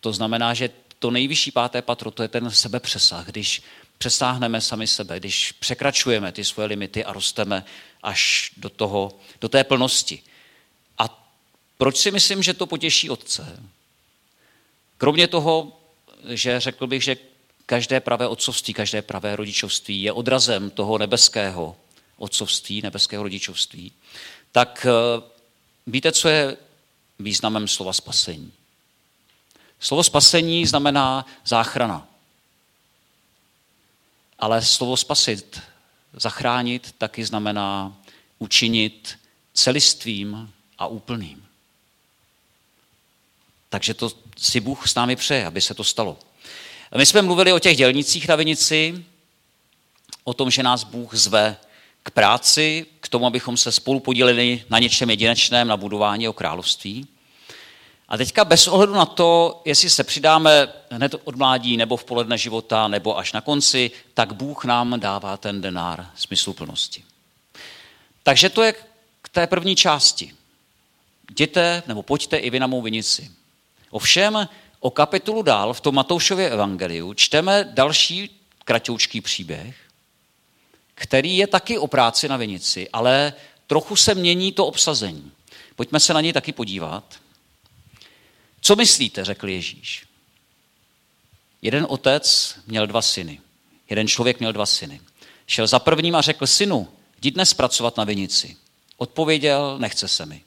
To 0.00 0.12
znamená, 0.12 0.54
že 0.54 0.70
to 0.98 1.10
nejvyšší 1.10 1.50
páté 1.50 1.82
patro, 1.82 2.10
to 2.10 2.22
je 2.22 2.28
ten 2.28 2.50
sebepřesah, 2.50 3.26
když 3.26 3.62
přesáhneme 3.98 4.60
sami 4.60 4.86
sebe, 4.86 5.18
když 5.18 5.52
překračujeme 5.52 6.32
ty 6.32 6.44
svoje 6.44 6.68
limity 6.68 7.04
a 7.04 7.12
rosteme 7.12 7.64
až 8.02 8.50
do, 8.56 8.70
toho, 8.70 9.12
do 9.40 9.48
té 9.48 9.64
plnosti. 9.64 10.22
A 10.98 11.26
proč 11.78 11.96
si 11.96 12.10
myslím, 12.10 12.42
že 12.42 12.54
to 12.54 12.66
potěší 12.66 13.10
otce? 13.10 13.62
Kromě 14.98 15.26
toho 15.28 15.81
že 16.28 16.60
řekl 16.60 16.86
bych, 16.86 17.02
že 17.02 17.16
každé 17.66 18.00
pravé 18.00 18.28
otcovství, 18.28 18.74
každé 18.74 19.02
pravé 19.02 19.36
rodičovství 19.36 20.02
je 20.02 20.12
odrazem 20.12 20.70
toho 20.70 20.98
nebeského 20.98 21.76
otcovství, 22.16 22.82
nebeského 22.82 23.22
rodičovství, 23.22 23.92
tak 24.52 24.86
eh, 24.86 25.22
víte, 25.86 26.12
co 26.12 26.28
je 26.28 26.56
významem 27.18 27.68
slova 27.68 27.92
spasení? 27.92 28.52
Slovo 29.80 30.04
spasení 30.04 30.66
znamená 30.66 31.26
záchrana. 31.44 32.08
Ale 34.38 34.62
slovo 34.62 34.96
spasit, 34.96 35.60
zachránit, 36.12 36.94
taky 36.98 37.24
znamená 37.24 37.96
učinit 38.38 39.18
celistvým 39.54 40.52
a 40.78 40.86
úplným. 40.86 41.51
Takže 43.72 43.94
to 43.94 44.12
si 44.36 44.60
Bůh 44.60 44.88
s 44.88 44.94
námi 44.94 45.16
přeje, 45.16 45.46
aby 45.46 45.60
se 45.60 45.74
to 45.74 45.84
stalo. 45.84 46.18
My 46.96 47.06
jsme 47.06 47.22
mluvili 47.22 47.52
o 47.52 47.58
těch 47.58 47.76
dělnicích 47.76 48.28
na 48.28 48.36
Vinici, 48.36 49.04
o 50.24 50.34
tom, 50.34 50.50
že 50.50 50.62
nás 50.62 50.84
Bůh 50.84 51.14
zve 51.14 51.56
k 52.02 52.10
práci, 52.10 52.86
k 53.00 53.08
tomu, 53.08 53.26
abychom 53.26 53.56
se 53.56 53.72
spolu 53.72 54.00
podíleli 54.00 54.64
na 54.70 54.78
něčem 54.78 55.10
jedinečném, 55.10 55.68
na 55.68 55.76
budování 55.76 56.28
o 56.28 56.32
království. 56.32 57.06
A 58.08 58.16
teďka 58.16 58.44
bez 58.44 58.68
ohledu 58.68 58.92
na 58.92 59.06
to, 59.06 59.62
jestli 59.64 59.90
se 59.90 60.04
přidáme 60.04 60.68
hned 60.90 61.14
od 61.24 61.36
mládí, 61.36 61.76
nebo 61.76 61.96
v 61.96 62.04
poledne 62.04 62.38
života, 62.38 62.88
nebo 62.88 63.18
až 63.18 63.32
na 63.32 63.40
konci, 63.40 63.90
tak 64.14 64.32
Bůh 64.32 64.64
nám 64.64 65.00
dává 65.00 65.36
ten 65.36 65.60
denár 65.60 66.10
smysluplnosti. 66.14 67.04
Takže 68.22 68.48
to 68.48 68.62
je 68.62 68.72
k 69.22 69.28
té 69.28 69.46
první 69.46 69.76
části. 69.76 70.34
jděte 71.30 71.82
nebo 71.86 72.02
pojďte 72.02 72.36
i 72.36 72.50
vy 72.50 72.60
na 72.60 72.66
mou 72.66 72.82
vinici. 72.82 73.30
Ovšem 73.92 74.48
o 74.80 74.90
kapitolu 74.90 75.42
dál 75.42 75.72
v 75.72 75.80
tom 75.80 75.94
Matoušově 75.94 76.50
evangeliu 76.50 77.14
čteme 77.14 77.64
další 77.64 78.40
kratoučký 78.64 79.20
příběh, 79.20 79.76
který 80.94 81.36
je 81.36 81.46
taky 81.46 81.78
o 81.78 81.86
práci 81.86 82.28
na 82.28 82.36
vinici, 82.36 82.88
ale 82.92 83.32
trochu 83.66 83.96
se 83.96 84.14
mění 84.14 84.52
to 84.52 84.66
obsazení. 84.66 85.32
Pojďme 85.76 86.00
se 86.00 86.14
na 86.14 86.20
něj 86.20 86.32
taky 86.32 86.52
podívat. 86.52 87.04
Co 88.60 88.76
myslíte, 88.76 89.24
řekl 89.24 89.48
Ježíš. 89.48 90.06
Jeden 91.62 91.86
otec 91.88 92.58
měl 92.66 92.86
dva 92.86 93.02
syny. 93.02 93.40
Jeden 93.90 94.08
člověk 94.08 94.38
měl 94.38 94.52
dva 94.52 94.66
syny. 94.66 95.00
Šel 95.46 95.66
za 95.66 95.78
prvním 95.78 96.14
a 96.14 96.20
řekl, 96.20 96.46
synu, 96.46 96.88
jdi 97.18 97.30
dnes 97.30 97.54
pracovat 97.54 97.96
na 97.96 98.04
vinici. 98.04 98.56
Odpověděl, 98.96 99.78
nechce 99.78 100.08
se 100.08 100.26
mi. 100.26 100.42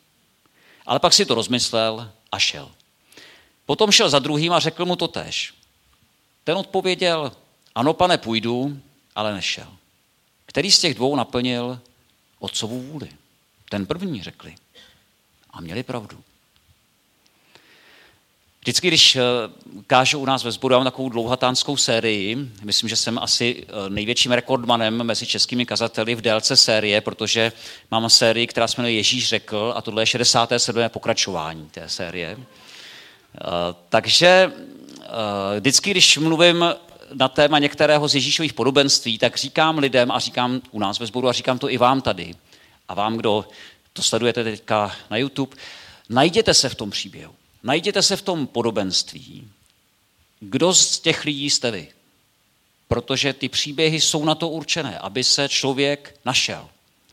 Ale 0.86 0.99
pak 0.99 1.13
si 1.13 1.25
to 1.25 1.36
rozmyslel 1.36 2.12
a 2.31 2.39
šel. 2.39 2.71
Potom 3.65 3.91
šel 3.91 4.10
za 4.10 4.19
druhým 4.19 4.54
a 4.54 4.60
řekl 4.60 4.86
mu 4.86 4.95
to 4.95 5.08
tež. 5.08 5.54
Ten 6.43 6.58
odpověděl, 6.58 7.32
ano, 7.75 7.93
pane, 7.93 8.17
půjdu, 8.17 8.80
ale 9.15 9.34
nešel. 9.34 9.67
Který 10.45 10.71
z 10.71 10.80
těch 10.80 10.95
dvou 10.95 11.15
naplnil 11.15 11.80
otcovu 12.39 12.82
vůli? 12.82 13.10
Ten 13.69 13.86
první, 13.86 14.23
řekli. 14.23 14.56
A 15.51 15.62
měli 15.62 15.84
pravdu. 15.84 16.23
Vždycky, 18.65 18.88
když 18.88 19.15
eh, 19.15 19.21
kážu 19.88 20.19
u 20.19 20.25
nás 20.25 20.43
ve 20.43 20.51
sboru, 20.51 20.75
mám 20.75 20.84
takovou 20.84 21.10
dlouhatánskou 21.10 21.78
sérii. 21.78 22.38
Myslím, 22.63 22.89
že 22.89 22.95
jsem 22.95 23.19
asi 23.19 23.65
eh, 23.67 23.89
největším 23.89 24.32
rekordmanem 24.32 25.04
mezi 25.04 25.25
českými 25.25 25.65
kazateli 25.65 26.15
v 26.15 26.21
délce 26.21 26.56
série, 26.56 27.01
protože 27.01 27.51
mám 27.91 28.10
sérii, 28.10 28.47
která 28.47 28.67
se 28.67 28.82
jmenuje 28.82 28.95
Ježíš 28.95 29.30
řekl 29.30 29.73
a 29.75 29.82
tohle 29.82 30.01
je 30.01 30.06
67. 30.06 30.89
pokračování 30.89 31.69
té 31.69 31.89
série. 31.89 32.38
Eh, 33.36 33.76
takže 33.89 34.52
vždycky, 35.60 35.91
když 35.91 36.17
mluvím 36.17 36.65
na 37.13 37.28
téma 37.28 37.60
některého 37.60 38.08
z 38.08 38.15
Ježíšových 38.15 38.54
podobenství, 38.54 39.17
tak 39.17 39.38
říkám 39.38 39.78
lidem 39.78 40.12
a 40.12 40.19
říkám 40.19 40.62
u 40.71 40.80
nás 40.80 41.00
ve 41.00 41.06
sboru 41.06 41.30
a 41.30 41.34
říkám 41.34 41.60
to 41.60 41.69
i 41.69 41.78
vám 41.78 42.02
tady 42.02 42.36
a 42.88 42.93
vám, 42.93 43.17
kdo 43.17 43.45
to 43.93 44.02
sledujete 44.02 44.43
teďka 44.43 44.95
na 45.10 45.17
YouTube, 45.17 45.58
najděte 46.10 46.54
se 46.54 46.69
v 46.69 46.76
tom 46.76 46.89
příběhu. 46.89 47.36
Najděte 47.63 48.02
se 48.02 48.15
v 48.15 48.21
tom 48.21 48.48
podobenství, 48.48 49.48
kdo 50.39 50.74
z 50.74 51.00
těch 51.00 51.26
lidí 51.26 51.50
jste 51.50 51.71
vy. 51.71 51.88
Protože 52.88 53.34
ty 53.34 53.50
příběhy 53.50 54.02
jsou 54.02 54.26
na 54.26 54.36
to 54.36 54.50
určené, 54.50 55.00
aby 55.00 55.24
se 55.24 55.50
člověk 55.50 56.19
našel, 56.26 56.69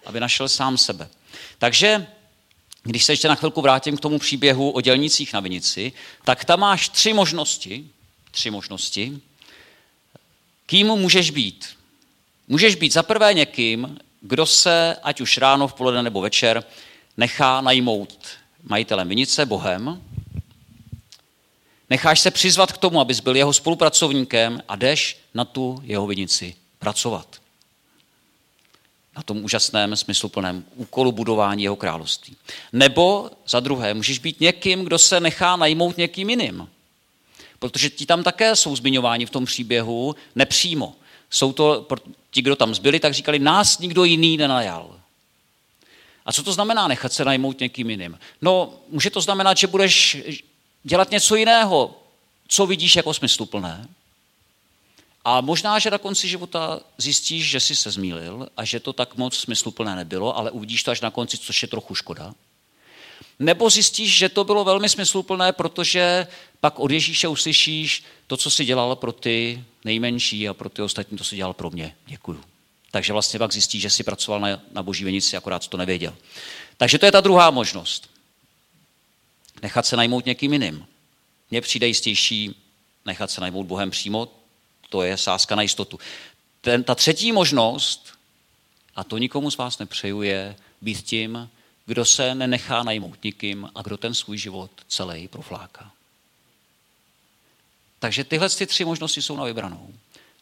aby 0.07 0.21
našel 0.21 0.49
sám 0.49 0.79
sebe. 0.79 1.09
Takže, 1.59 2.07
když 2.83 3.05
se 3.05 3.13
ještě 3.13 3.29
na 3.29 3.35
chvilku 3.35 3.61
vrátím 3.61 3.97
k 3.97 4.01
tomu 4.01 4.19
příběhu 4.19 4.71
o 4.71 4.81
dělnicích 4.81 5.33
na 5.33 5.41
Vinici, 5.41 5.93
tak 6.25 6.45
tam 6.45 6.61
máš 6.61 6.89
tři 6.89 7.13
možnosti, 7.13 7.85
tři 8.31 8.51
možnosti, 8.51 9.21
kým 10.67 10.87
můžeš 10.87 11.31
být. 11.31 11.69
Můžeš 12.49 12.75
být 12.75 12.93
za 12.93 13.03
prvé 13.03 13.35
někým, 13.35 13.99
kdo 14.21 14.47
se, 14.47 14.97
ať 15.03 15.21
už 15.21 15.39
ráno, 15.39 15.69
v 15.69 15.75
poledne 15.75 16.03
nebo 16.03 16.21
večer, 16.21 16.65
nechá 17.17 17.61
najmout 17.61 18.27
majitelem 18.63 19.09
vinice, 19.09 19.47
Bohem, 19.47 20.03
necháš 21.91 22.21
se 22.21 22.31
přizvat 22.31 22.73
k 22.73 22.79
tomu, 22.79 23.01
abys 23.01 23.21
byl 23.21 23.37
jeho 23.37 23.53
spolupracovníkem 23.53 24.63
a 24.69 24.77
jdeš 24.77 25.19
na 25.35 25.45
tu 25.45 25.81
jeho 25.85 26.07
vinici 26.07 26.55
pracovat. 26.79 27.42
Na 29.17 29.23
tom 29.23 29.45
úžasném, 29.45 29.97
smysluplném 29.97 30.65
úkolu 30.75 31.13
budování 31.13 31.63
jeho 31.63 31.77
království. 31.77 32.37
Nebo 32.73 33.31
za 33.49 33.61
druhé, 33.61 33.95
můžeš 33.95 34.19
být 34.19 34.41
někým, 34.41 34.85
kdo 34.85 34.99
se 34.99 35.21
nechá 35.21 35.57
najmout 35.57 35.97
někým 35.97 36.31
jiným. 36.31 36.69
Protože 37.59 37.91
ti 37.91 38.07
tam 38.07 38.23
také 38.23 38.57
jsou 38.57 38.77
zmiňováni 38.77 39.27
v 39.27 39.31
tom 39.31 39.45
příběhu 39.45 40.15
nepřímo. 40.35 40.95
Jsou 41.31 41.53
to, 41.53 41.87
ti, 42.31 42.43
kdo 42.43 42.57
tam 42.57 42.75
zbyli, 42.75 43.01
tak 43.01 43.15
říkali, 43.15 43.39
nás 43.39 43.79
nikdo 43.79 44.05
jiný 44.05 44.37
nenajal. 44.37 45.01
A 46.27 46.33
co 46.33 46.43
to 46.43 46.53
znamená 46.53 46.89
nechat 46.89 47.13
se 47.13 47.25
najmout 47.25 47.61
někým 47.61 47.91
jiným? 47.91 48.19
No, 48.43 48.75
může 48.89 49.11
to 49.11 49.21
znamenat, 49.21 49.59
že 49.59 49.67
budeš 49.67 50.17
dělat 50.83 51.11
něco 51.11 51.37
jiného, 51.37 51.95
co 52.49 52.67
vidíš 52.67 52.97
jako 52.97 53.15
smysluplné. 53.15 53.89
A 55.25 55.41
možná, 55.41 55.79
že 55.79 55.91
na 55.91 55.99
konci 55.99 56.29
života 56.29 56.81
zjistíš, 56.99 57.51
že 57.51 57.61
jsi 57.61 57.77
se 57.77 57.91
zmílil 57.91 58.49
a 58.57 58.65
že 58.65 58.81
to 58.81 58.93
tak 58.93 59.17
moc 59.17 59.37
smysluplné 59.37 59.97
nebylo, 59.97 60.37
ale 60.37 60.51
uvidíš 60.51 60.83
to 60.83 60.91
až 60.91 61.01
na 61.01 61.11
konci, 61.11 61.39
což 61.39 61.63
je 61.63 61.69
trochu 61.69 61.95
škoda. 61.95 62.35
Nebo 63.39 63.71
zjistíš, 63.71 64.19
že 64.19 64.29
to 64.29 64.45
bylo 64.45 64.65
velmi 64.65 64.89
smysluplné, 64.89 65.53
protože 65.53 66.27
pak 66.61 66.79
od 66.79 66.91
Ježíše 66.91 67.29
uslyšíš 67.29 68.05
to, 68.27 68.37
co 68.37 68.51
si 68.51 68.65
dělal 68.65 68.97
pro 68.97 69.13
ty 69.13 69.65
nejmenší 69.85 70.49
a 70.49 70.55
pro 70.55 70.69
ty 70.69 70.83
ostatní, 70.83 71.19
to 71.19 71.25
si 71.25 71.37
dělal 71.37 71.53
pro 71.53 71.71
mě. 71.71 71.97
Děkuju. 72.07 72.41
Takže 72.91 73.13
vlastně 73.13 73.39
pak 73.39 73.53
zjistíš, 73.53 73.83
že 73.83 73.91
si 73.91 74.05
pracoval 74.05 74.41
na, 74.41 74.49
na 74.73 74.83
boží 74.83 75.05
vinici, 75.05 75.37
akorát 75.37 75.69
to 75.69 75.77
nevěděl. 75.77 76.15
Takže 76.77 76.99
to 76.99 77.07
je 77.07 77.13
ta 77.13 77.21
druhá 77.21 77.51
možnost 77.51 78.13
nechat 79.63 79.87
se 79.87 79.97
najmout 79.97 80.27
někým 80.27 80.53
jiným. 80.53 80.87
Mně 81.51 81.61
přijde 81.61 81.87
jistější 81.87 82.55
nechat 83.07 83.31
se 83.31 83.41
najmout 83.41 83.67
Bohem 83.67 83.91
přímo, 83.91 84.29
to 84.93 85.03
je 85.03 85.17
sázka 85.17 85.57
na 85.57 85.63
jistotu. 85.63 85.99
Ten, 86.61 86.85
ta 86.85 86.95
třetí 86.95 87.33
možnost, 87.33 88.13
a 88.97 89.05
to 89.05 89.19
nikomu 89.19 89.51
z 89.51 89.57
vás 89.57 89.79
nepřeju, 89.79 90.23
je 90.23 90.57
být 90.81 91.03
tím, 91.03 91.51
kdo 91.87 92.05
se 92.05 92.35
nenechá 92.35 92.83
najmout 92.83 93.25
nikým 93.25 93.69
a 93.75 93.83
kdo 93.83 93.97
ten 93.97 94.15
svůj 94.15 94.39
život 94.39 94.71
celý 94.89 95.29
profláká. 95.29 95.93
Takže 97.99 98.25
tyhle 98.25 98.51
ty 98.51 98.67
tři 98.67 98.85
možnosti 98.85 99.23
jsou 99.23 99.37
na 99.37 99.45
vybranou. 99.45 99.95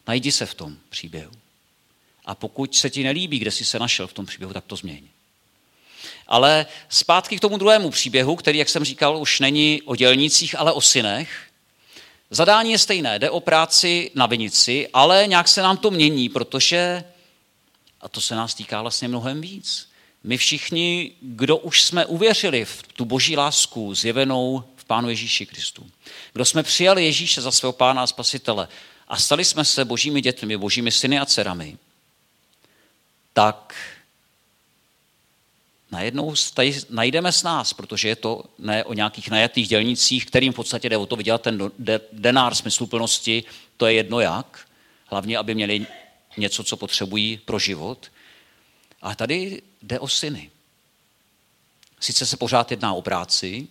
Najdi 0.07 0.31
se 0.31 0.45
v 0.45 0.53
tom 0.53 0.77
příběhu. 0.89 1.31
A 2.25 2.35
pokud 2.35 2.75
se 2.75 2.89
ti 2.89 3.03
nelíbí, 3.03 3.39
kde 3.39 3.51
jsi 3.51 3.65
se 3.65 3.79
našel 3.79 4.07
v 4.07 4.13
tom 4.13 4.25
příběhu, 4.25 4.53
tak 4.53 4.65
to 4.65 4.75
změň. 4.75 5.07
Ale 6.27 6.65
zpátky 6.89 7.37
k 7.37 7.41
tomu 7.41 7.57
druhému 7.57 7.89
příběhu, 7.89 8.35
který, 8.35 8.57
jak 8.57 8.69
jsem 8.69 8.83
říkal, 8.83 9.17
už 9.17 9.39
není 9.39 9.81
o 9.85 9.95
dělnících, 9.95 10.59
ale 10.59 10.71
o 10.71 10.81
synech. 10.81 11.50
Zadání 12.33 12.71
je 12.71 12.79
stejné, 12.79 13.19
jde 13.19 13.29
o 13.29 13.39
práci 13.39 14.11
na 14.15 14.25
vinici, 14.25 14.89
ale 14.93 15.27
nějak 15.27 15.47
se 15.47 15.61
nám 15.61 15.77
to 15.77 15.91
mění, 15.91 16.29
protože, 16.29 17.03
a 18.01 18.09
to 18.09 18.21
se 18.21 18.35
nás 18.35 18.53
týká 18.53 18.81
vlastně 18.81 19.07
mnohem 19.07 19.41
víc, 19.41 19.89
my 20.23 20.37
všichni, 20.37 21.11
kdo 21.21 21.57
už 21.57 21.83
jsme 21.83 22.05
uvěřili 22.05 22.65
v 22.65 22.83
tu 22.93 23.05
boží 23.05 23.37
lásku 23.37 23.95
zjevenou 23.95 24.63
v 24.75 24.85
Pánu 24.85 25.09
Ježíši 25.09 25.45
Kristu, 25.45 25.89
kdo 26.33 26.45
jsme 26.45 26.63
přijali 26.63 27.05
Ježíše 27.05 27.41
za 27.41 27.51
svého 27.51 27.73
Pána 27.73 28.03
a 28.03 28.07
Spasitele 28.07 28.67
a 29.07 29.17
stali 29.17 29.45
jsme 29.45 29.65
se 29.65 29.85
božími 29.85 30.21
dětmi, 30.21 30.57
božími 30.57 30.91
syny 30.91 31.19
a 31.19 31.25
dcerami, 31.25 31.77
tak 33.33 33.75
najednou 35.91 36.33
tady 36.53 36.79
najdeme 36.89 37.31
s 37.31 37.43
nás, 37.43 37.73
protože 37.73 38.07
je 38.07 38.15
to 38.15 38.43
ne 38.59 38.83
o 38.83 38.93
nějakých 38.93 39.29
najatých 39.29 39.67
dělnicích, 39.67 40.25
kterým 40.25 40.53
v 40.53 40.55
podstatě 40.55 40.89
jde 40.89 40.97
o 40.97 41.05
to 41.05 41.15
vydělat 41.15 41.41
ten 41.41 41.71
denár 42.13 42.55
smysluplnosti, 42.55 43.43
to 43.77 43.87
je 43.87 43.93
jedno 43.93 44.19
jak, 44.19 44.67
hlavně, 45.05 45.37
aby 45.37 45.55
měli 45.55 45.87
něco, 46.37 46.63
co 46.63 46.77
potřebují 46.77 47.37
pro 47.45 47.59
život. 47.59 48.11
A 49.01 49.15
tady 49.15 49.61
jde 49.81 49.99
o 49.99 50.07
syny. 50.07 50.49
Sice 51.99 52.25
se 52.25 52.37
pořád 52.37 52.71
jedná 52.71 52.93
o 52.93 53.01
práci, 53.01 53.67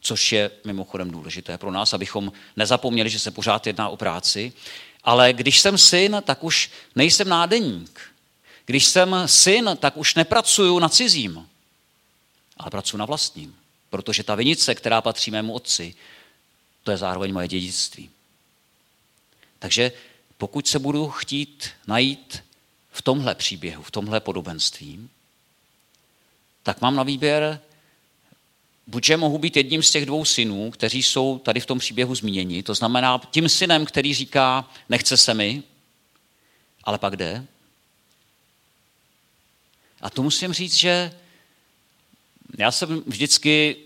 což 0.00 0.32
je 0.32 0.50
mimochodem 0.64 1.10
důležité 1.10 1.58
pro 1.58 1.70
nás, 1.70 1.94
abychom 1.94 2.32
nezapomněli, 2.56 3.10
že 3.10 3.18
se 3.18 3.30
pořád 3.30 3.66
jedná 3.66 3.88
o 3.88 3.96
práci, 3.96 4.52
ale 5.04 5.32
když 5.32 5.60
jsem 5.60 5.78
syn, 5.78 6.22
tak 6.24 6.44
už 6.44 6.70
nejsem 6.94 7.28
nádeník. 7.28 8.00
Když 8.68 8.84
jsem 8.84 9.16
syn, 9.26 9.70
tak 9.80 9.96
už 9.96 10.14
nepracuju 10.14 10.78
na 10.78 10.88
cizím, 10.88 11.48
ale 12.56 12.70
pracuji 12.70 12.96
na 12.96 13.04
vlastním. 13.04 13.56
Protože 13.90 14.22
ta 14.22 14.34
vinice, 14.34 14.74
která 14.74 15.00
patří 15.00 15.30
mému 15.30 15.52
otci, 15.52 15.94
to 16.82 16.90
je 16.90 16.96
zároveň 16.96 17.32
moje 17.32 17.48
dědictví. 17.48 18.10
Takže 19.58 19.92
pokud 20.38 20.66
se 20.66 20.78
budu 20.78 21.08
chtít 21.08 21.68
najít 21.86 22.44
v 22.92 23.02
tomhle 23.02 23.34
příběhu, 23.34 23.82
v 23.82 23.90
tomhle 23.90 24.20
podobenství, 24.20 25.08
tak 26.62 26.80
mám 26.80 26.96
na 26.96 27.02
výběr, 27.02 27.60
buďže 28.86 29.16
mohu 29.16 29.38
být 29.38 29.56
jedním 29.56 29.82
z 29.82 29.90
těch 29.90 30.06
dvou 30.06 30.24
synů, 30.24 30.70
kteří 30.70 31.02
jsou 31.02 31.38
tady 31.38 31.60
v 31.60 31.66
tom 31.66 31.78
příběhu 31.78 32.14
zmíněni, 32.14 32.62
to 32.62 32.74
znamená 32.74 33.20
tím 33.30 33.48
synem, 33.48 33.86
který 33.86 34.14
říká, 34.14 34.70
nechce 34.88 35.16
se 35.16 35.34
mi, 35.34 35.62
ale 36.84 36.98
pak 36.98 37.16
jde, 37.16 37.46
a 40.00 40.10
to 40.10 40.22
musím 40.22 40.52
říct, 40.52 40.74
že 40.74 41.12
já 42.58 42.70
jsem 42.70 43.02
vždycky 43.06 43.76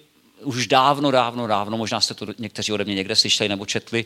už 0.42 0.66
dávno, 0.66 1.10
dávno, 1.10 1.46
dávno, 1.46 1.76
možná 1.76 2.00
jste 2.00 2.14
to 2.14 2.26
někteří 2.38 2.72
ode 2.72 2.84
mě 2.84 2.94
někde 2.94 3.16
slyšeli 3.16 3.48
nebo 3.48 3.66
četli, 3.66 4.04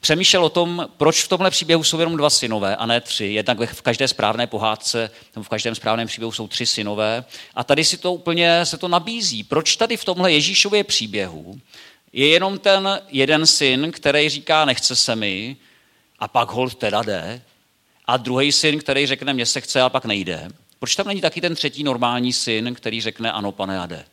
přemýšlel 0.00 0.44
o 0.44 0.50
tom, 0.50 0.88
proč 0.96 1.22
v 1.22 1.28
tomhle 1.28 1.50
příběhu 1.50 1.84
jsou 1.84 1.98
jenom 1.98 2.16
dva 2.16 2.30
synové 2.30 2.76
a 2.76 2.86
ne 2.86 3.00
tři. 3.00 3.24
Jednak 3.24 3.72
v 3.72 3.82
každé 3.82 4.08
správné 4.08 4.46
pohádce, 4.46 5.10
nebo 5.36 5.44
v 5.44 5.48
každém 5.48 5.74
správném 5.74 6.08
příběhu 6.08 6.32
jsou 6.32 6.48
tři 6.48 6.66
synové. 6.66 7.24
A 7.54 7.64
tady 7.64 7.84
si 7.84 7.96
to 7.96 8.12
úplně 8.12 8.66
se 8.66 8.78
to 8.78 8.88
nabízí. 8.88 9.44
Proč 9.44 9.76
tady 9.76 9.96
v 9.96 10.04
tomhle 10.04 10.32
Ježíšově 10.32 10.84
příběhu 10.84 11.60
je 12.12 12.28
jenom 12.28 12.58
ten 12.58 13.00
jeden 13.08 13.46
syn, 13.46 13.92
který 13.92 14.28
říká, 14.28 14.64
nechce 14.64 14.96
se 14.96 15.16
mi, 15.16 15.56
a 16.18 16.28
pak 16.28 16.50
hold 16.50 16.74
teda 16.74 17.02
jde, 17.02 17.42
a 18.06 18.16
druhý 18.16 18.52
syn, 18.52 18.78
který 18.78 19.06
řekne, 19.06 19.32
mně 19.32 19.46
se 19.46 19.60
chce, 19.60 19.80
a 19.80 19.88
pak 19.88 20.04
nejde. 20.04 20.48
Proč 20.82 20.96
tam 20.96 21.06
není 21.06 21.20
taky 21.20 21.40
ten 21.40 21.54
třetí 21.54 21.84
normální 21.84 22.32
syn, 22.32 22.74
který 22.74 23.00
řekne, 23.00 23.32
ano, 23.32 23.52
pane, 23.52 23.80
a 23.80 23.86
jde? 23.86 24.04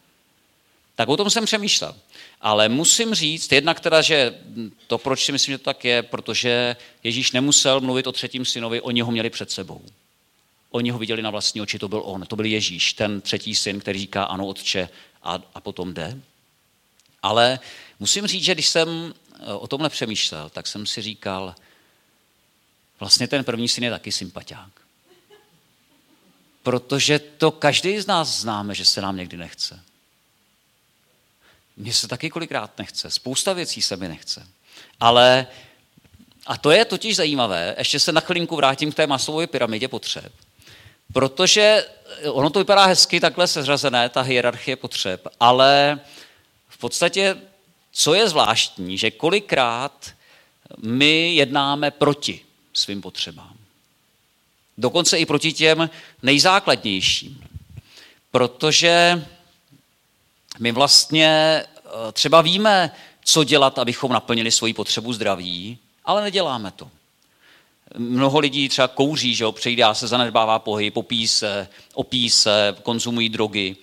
Tak 0.96 1.10
o 1.10 1.18
tom 1.18 1.30
jsem 1.30 1.46
přemýšlel. 1.46 1.96
Ale 2.42 2.70
musím 2.70 3.14
říct, 3.14 3.52
jednak 3.52 3.80
teda, 3.80 4.02
že 4.02 4.40
to, 4.88 4.98
proč 4.98 5.26
si 5.26 5.32
myslím, 5.32 5.54
že 5.54 5.58
to 5.58 5.64
tak 5.64 5.86
je, 5.86 6.04
protože 6.04 6.76
Ježíš 7.04 7.32
nemusel 7.32 7.82
mluvit 7.82 8.08
o 8.08 8.12
třetím 8.12 8.46
synovi, 8.46 8.82
oni 8.82 9.02
ho 9.02 9.12
měli 9.12 9.30
před 9.30 9.52
sebou. 9.52 9.82
Oni 10.72 10.90
ho 10.90 11.00
viděli 11.00 11.22
na 11.22 11.30
vlastní 11.30 11.62
oči, 11.62 11.80
to 11.80 11.88
byl 11.88 12.02
on, 12.06 12.26
to 12.26 12.36
byl 12.36 12.46
Ježíš, 12.46 12.94
ten 12.94 13.22
třetí 13.22 13.56
syn, 13.56 13.80
který 13.80 14.00
říká 14.00 14.24
ano, 14.24 14.48
otče, 14.48 14.90
a, 15.24 15.40
a 15.54 15.62
potom 15.62 15.94
jde. 15.94 16.20
Ale 17.22 17.60
musím 18.00 18.28
říct, 18.28 18.44
že 18.44 18.54
když 18.54 18.68
jsem 18.68 19.14
eh, 19.40 19.54
o 19.54 19.68
tomhle 19.68 19.90
přemýšlel, 19.90 20.50
tak 20.50 20.68
jsem 20.68 20.86
si 20.86 21.02
říkal, 21.02 21.56
vlastně 23.00 23.28
ten 23.28 23.44
první 23.44 23.68
syn 23.68 23.84
je 23.84 23.90
taky 23.90 24.12
sympatiák. 24.12 24.79
Protože 26.64 27.20
to 27.20 27.52
každý 27.52 28.00
z 28.00 28.08
nás 28.08 28.42
známe, 28.42 28.76
že 28.76 28.86
se 28.86 29.02
nám 29.02 29.18
někdy 29.18 29.38
nechce. 29.38 29.80
Mně 31.78 31.94
se 31.94 32.08
taky 32.08 32.30
kolikrát 32.30 32.78
nechce. 32.78 33.10
Spousta 33.10 33.54
věcí 33.54 33.82
se 33.82 33.98
mi 33.98 34.08
nechce. 34.08 34.48
Ale, 35.00 35.48
a 36.48 36.58
to 36.58 36.72
je 36.72 36.86
totiž 36.86 37.16
zajímavé, 37.16 37.76
ještě 37.78 38.00
se 38.00 38.12
na 38.12 38.22
chvilinku 38.22 38.56
vrátím 38.56 38.92
k 38.92 38.96
té 38.96 39.08
masové 39.08 39.48
pyramidě 39.48 39.88
potřeb. 39.88 40.34
Protože 41.14 41.86
ono 42.32 42.50
to 42.50 42.60
vypadá 42.60 42.86
hezky 42.86 43.20
takhle 43.20 43.48
seřazené, 43.48 44.10
ta 44.10 44.22
hierarchie 44.22 44.76
potřeb, 44.76 45.28
ale 45.40 46.00
v 46.68 46.78
podstatě, 46.78 47.38
co 47.92 48.14
je 48.14 48.30
zvláštní, 48.30 48.98
že 48.98 49.12
kolikrát 49.12 50.12
my 50.78 51.36
jednáme 51.36 51.92
proti 51.92 52.46
svým 52.74 53.02
potřebám. 53.02 53.59
Dokonce 54.80 55.18
i 55.18 55.26
proti 55.26 55.54
těm 55.54 55.90
nejzákladnějším. 56.24 57.44
Protože 58.32 59.26
my 60.60 60.72
vlastně 60.72 61.28
eh, 61.28 62.12
třeba 62.12 62.42
víme, 62.42 62.92
co 63.26 63.44
dělat, 63.44 63.80
abychom 63.80 64.12
naplnili 64.12 64.52
svoji 64.52 64.74
potřebu 64.74 65.14
zdraví, 65.14 65.78
ale 66.06 66.22
neděláme 66.22 66.72
to. 66.72 66.90
Mnoho 67.98 68.40
lidí 68.40 68.70
třeba 68.70 68.88
kouří, 68.88 69.36
že 69.36 69.44
jo, 69.44 69.52
přejdá 69.52 69.94
se, 69.94 70.08
zanedbává 70.08 70.60
pohyb, 70.60 70.94
popí 70.94 71.28
se, 71.28 71.68
opí 71.94 72.30
se, 72.30 72.76
konzumují 72.84 73.30
drogy. 73.30 73.76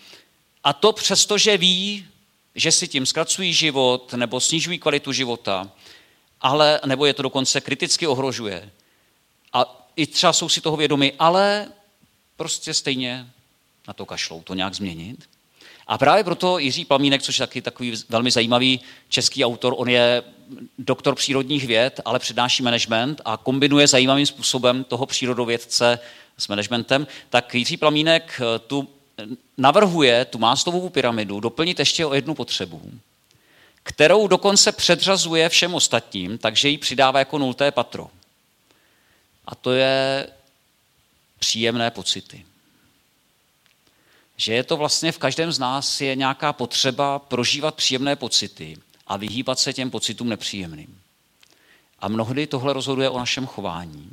A 0.64 0.72
to 0.72 0.92
přesto, 0.92 1.38
že 1.38 1.56
ví, 1.56 2.06
že 2.54 2.72
si 2.72 2.88
tím 2.88 3.06
zkracují 3.06 3.52
život 3.52 4.12
nebo 4.12 4.40
snižují 4.40 4.78
kvalitu 4.78 5.12
života, 5.12 5.70
ale, 6.40 6.80
nebo 6.87 7.06
je 7.06 7.14
to 7.14 7.22
dokonce 7.22 7.61
kriticky 7.61 8.06
ohrožuje. 8.06 8.70
A 9.52 9.86
i 9.96 10.06
třeba 10.06 10.32
jsou 10.32 10.48
si 10.48 10.61
toho 10.61 10.76
vědomi, 10.76 11.12
ale 11.18 11.66
prostě 12.37 12.74
stejně 12.74 13.26
na 13.88 13.94
to 13.94 14.06
kašlou, 14.06 14.42
to 14.42 14.54
nějak 14.54 14.74
změnit. 14.74 15.28
A 15.87 15.98
právě 15.98 16.24
proto 16.24 16.59
Jiří 16.59 16.85
Plamínek, 16.85 17.22
což 17.22 17.38
je 17.38 17.46
taky 17.46 17.62
takový 17.62 17.94
velmi 18.09 18.30
zajímavý 18.30 18.80
český 19.09 19.44
autor, 19.44 19.74
on 19.76 19.88
je 19.88 20.22
doktor 20.78 21.14
přírodních 21.14 21.66
věd, 21.66 22.00
ale 22.04 22.18
přednáší 22.18 22.62
management 22.62 23.20
a 23.24 23.37
kombinuje 23.37 23.87
zajímavým 23.87 24.26
způsobem 24.26 24.85
toho 24.85 25.06
přírodovědce 25.06 25.98
s 26.38 26.48
managementem, 26.48 27.06
tak 27.30 27.54
Jiří 27.54 27.76
Plamínek 27.76 28.40
eh, 28.40 28.59
tu 28.59 28.88
navrhuje 29.59 30.24
tu 30.24 30.38
mástovou 30.38 30.88
pyramidu 30.88 31.40
doplnit 31.40 31.78
ještě 31.78 32.06
o 32.06 32.14
jednu 32.14 32.35
potřebu, 32.35 32.82
kterou 33.82 34.28
dokonce 34.28 34.72
předřazuje 34.72 35.48
všem 35.48 35.74
ostatním, 35.74 36.38
takže 36.38 36.68
ji 36.68 36.78
přidává 36.78 37.18
jako 37.18 37.38
nulté 37.38 37.70
patro. 37.70 38.11
A 39.46 39.54
to 39.54 39.72
je 39.72 40.26
příjemné 41.38 41.90
pocity 41.90 42.44
že 44.37 44.54
je 44.54 44.64
to 44.64 44.76
vlastně 44.76 45.12
v 45.12 45.18
každém 45.18 45.52
z 45.52 45.59
nás 45.59 46.00
je 46.00 46.16
nějaká 46.16 46.52
potřeba 46.52 47.18
prožívat 47.18 47.74
příjemné 47.74 48.16
pocity 48.16 48.76
a 49.06 49.16
vyhýbat 49.16 49.59
se 49.59 49.72
těm 49.72 49.90
pocitům 49.90 50.28
nepříjemným. 50.28 51.00
A 52.00 52.09
mnohdy 52.09 52.46
tohle 52.46 52.72
rozhoduje 52.72 53.11
o 53.11 53.18
našem 53.18 53.46
chování. 53.46 54.11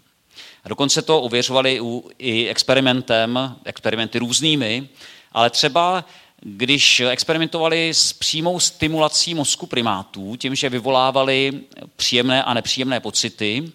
A 0.64 0.70
dokonce 0.70 1.02
to 1.02 1.22
uvěřovali 1.22 1.82
i 2.18 2.48
experimentem, 2.48 3.56
experimenty 3.66 4.20
různými, 4.20 4.90
ale 5.32 5.50
třeba 5.50 6.06
když 6.40 7.00
experimentovali 7.00 7.94
s 7.94 8.14
přímou 8.14 8.60
stimulací 8.60 9.34
mozku 9.34 9.66
primátů, 9.66 10.36
tím, 10.36 10.56
že 10.56 10.70
vyvolávali 10.70 11.62
příjemné 11.96 12.44
a 12.44 12.54
nepříjemné 12.54 13.00
pocity, 13.00 13.72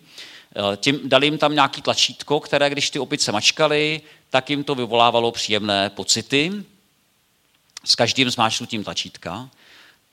tím, 0.76 1.00
dali 1.04 1.26
jim 1.26 1.38
tam 1.38 1.54
nějaký 1.54 1.82
tlačítko, 1.82 2.40
které 2.40 2.70
když 2.70 2.90
ty 2.90 2.98
opice 2.98 3.32
mačkaly, 3.32 4.00
tak 4.30 4.50
jim 4.50 4.64
to 4.64 4.74
vyvolávalo 4.74 5.32
příjemné 5.32 5.90
pocity 5.90 6.52
s 7.84 7.94
každým 7.94 8.30
zmáčnutím 8.30 8.84
tlačítka, 8.84 9.50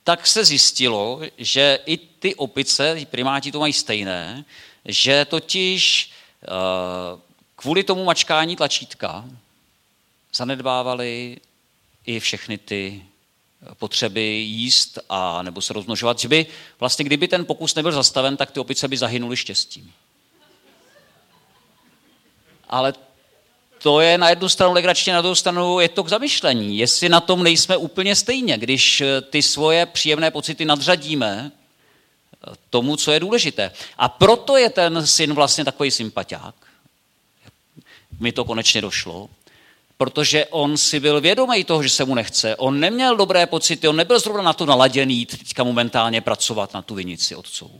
tak 0.04 0.28
se 0.28 0.46
zjistilo, 0.46 1.22
že 1.38 1.80
i 1.86 1.98
ty 1.98 2.36
opice, 2.36 2.96
ty 2.96 3.06
primáti 3.06 3.52
to 3.52 3.60
mají 3.60 3.74
stejné, 3.74 4.46
že 4.86 5.26
totiž 5.26 6.12
eh, 6.44 6.48
kvůli 7.56 7.84
tomu 7.84 8.06
mačkání 8.06 8.56
tlačítka 8.56 9.26
zanedbávali 10.34 11.38
i 12.06 12.20
všechny 12.20 12.58
ty 12.58 13.04
potřeby 13.74 14.22
jíst 14.22 15.00
a 15.10 15.42
nebo 15.42 15.62
se 15.62 15.74
rozmnožovat, 15.74 16.20
že 16.20 16.28
by 16.28 16.46
vlastně, 16.80 17.06
kdyby 17.06 17.28
ten 17.28 17.46
pokus 17.46 17.76
nebyl 17.76 17.92
zastaven, 17.92 18.38
tak 18.38 18.52
ty 18.52 18.60
opice 18.60 18.88
by 18.88 18.98
zahynuly 18.98 19.38
štěstím. 19.38 19.94
Ale 22.70 22.94
to 23.86 24.02
je 24.02 24.18
na 24.18 24.30
jednu 24.30 24.50
stranu 24.50 24.74
legračně, 24.74 25.14
na 25.14 25.22
druhou 25.22 25.36
stranu 25.36 25.80
je 25.80 25.90
to 25.90 26.04
k 26.04 26.10
zamyšlení. 26.10 26.78
Jestli 26.78 27.10
na 27.10 27.20
tom 27.20 27.44
nejsme 27.44 27.78
úplně 27.78 28.16
stejně, 28.16 28.58
když 28.58 29.02
eh, 29.02 29.22
ty 29.22 29.42
svoje 29.42 29.86
příjemné 29.86 30.32
pocity 30.32 30.66
nadřadíme 30.66 31.52
eh, 31.52 32.54
tomu, 32.70 32.98
co 32.98 33.12
je 33.12 33.20
důležité. 33.20 33.72
A 33.98 34.10
proto 34.10 34.58
je 34.58 34.70
ten 34.70 35.08
syn 35.08 35.34
vlastně 35.34 35.66
takový 35.66 35.92
sympatiák. 35.92 36.56
Mi 38.20 38.32
to 38.32 38.46
konečně 38.46 38.82
došlo. 38.82 39.30
Protože 39.98 40.46
on 40.46 40.78
si 40.78 41.00
byl 41.00 41.22
vědomý 41.22 41.64
toho, 41.64 41.84
že 41.84 41.90
se 41.90 42.06
mu 42.06 42.16
nechce. 42.16 42.56
On 42.56 42.80
neměl 42.80 43.16
dobré 43.16 43.46
pocity, 43.46 43.88
on 43.88 43.96
nebyl 43.96 44.20
zrovna 44.20 44.44
na 44.44 44.54
to 44.54 44.66
naladěný 44.66 45.26
teďka 45.26 45.64
momentálně 45.64 46.22
pracovat 46.22 46.74
na 46.74 46.82
tu 46.82 46.96
vinici 46.96 47.36
otcovou 47.36 47.80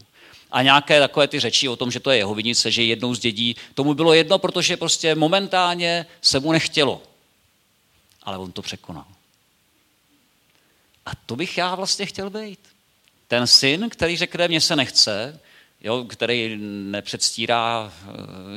a 0.52 0.62
nějaké 0.62 1.00
takové 1.00 1.28
ty 1.28 1.40
řeči 1.40 1.68
o 1.68 1.76
tom, 1.76 1.92
že 1.92 2.00
to 2.00 2.12
je 2.12 2.18
jeho 2.18 2.36
vinice, 2.36 2.72
že 2.72 2.84
jednou 2.84 3.16
z 3.16 3.20
dědí. 3.20 3.56
Tomu 3.74 3.94
bylo 3.94 4.14
jedno, 4.14 4.40
protože 4.40 4.78
prostě 4.78 5.16
momentálně 5.16 6.06
se 6.22 6.40
mu 6.40 6.52
nechtělo. 6.52 7.02
Ale 8.24 8.38
on 8.38 8.52
to 8.52 8.62
překonal. 8.62 9.06
A 11.06 11.12
to 11.26 11.36
bych 11.36 11.58
já 11.58 11.76
vlastně 11.76 12.06
chtěl 12.06 12.30
být. 12.30 12.60
Ten 13.28 13.48
syn, 13.48 13.90
který 13.90 14.18
řekne, 14.18 14.48
mně 14.48 14.62
se 14.62 14.76
nechce, 14.76 15.40
jo, 15.82 16.04
který 16.04 16.58
nepředstírá, 16.62 17.94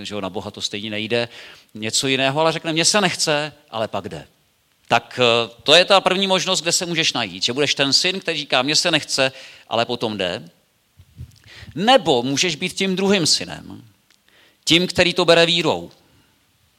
eh, 0.00 0.04
že 0.04 0.14
na 0.20 0.30
Boha 0.30 0.50
to 0.50 0.60
stejně 0.60 0.90
nejde, 0.90 1.28
něco 1.74 2.06
jiného, 2.06 2.40
ale 2.40 2.52
řekne, 2.52 2.72
mně 2.72 2.84
se 2.84 3.00
nechce, 3.00 3.52
ale 3.70 3.88
pak 3.88 4.08
jde. 4.08 4.28
Tak 4.88 5.20
eh, 5.22 5.50
to 5.62 5.74
je 5.74 5.84
ta 5.84 6.00
první 6.00 6.26
možnost, 6.26 6.60
kde 6.60 6.72
se 6.72 6.86
můžeš 6.86 7.12
najít, 7.12 7.42
že 7.42 7.52
budeš 7.52 7.74
ten 7.74 7.92
syn, 7.92 8.20
který 8.20 8.38
říká, 8.38 8.62
mně 8.62 8.76
se 8.76 8.90
nechce, 8.90 9.32
ale 9.68 9.84
potom 9.84 10.18
jde. 10.18 10.50
Nebo 11.74 12.22
můžeš 12.22 12.56
být 12.56 12.72
tím 12.72 12.96
druhým 12.96 13.26
synem, 13.26 13.84
tím, 14.64 14.86
který 14.86 15.14
to 15.14 15.24
bere 15.24 15.46
vírou, 15.46 15.90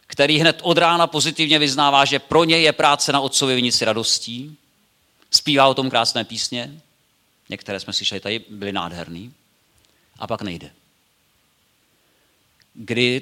který 0.07 0.39
hned 0.39 0.59
od 0.61 0.77
rána 0.77 1.07
pozitivně 1.07 1.59
vyznává, 1.59 2.05
že 2.05 2.19
pro 2.19 2.43
něj 2.43 2.63
je 2.63 2.73
práce 2.73 3.11
na 3.11 3.19
otcově 3.19 3.55
vinici 3.55 3.85
radostí, 3.85 4.57
zpívá 5.31 5.67
o 5.67 5.73
tom 5.73 5.89
krásné 5.89 6.23
písně, 6.23 6.81
některé 7.49 7.79
jsme 7.79 7.93
slyšeli 7.93 8.19
tady, 8.19 8.45
byly 8.49 8.71
nádherný, 8.71 9.33
a 10.19 10.27
pak 10.27 10.41
nejde. 10.41 10.71
Kdy 12.73 13.21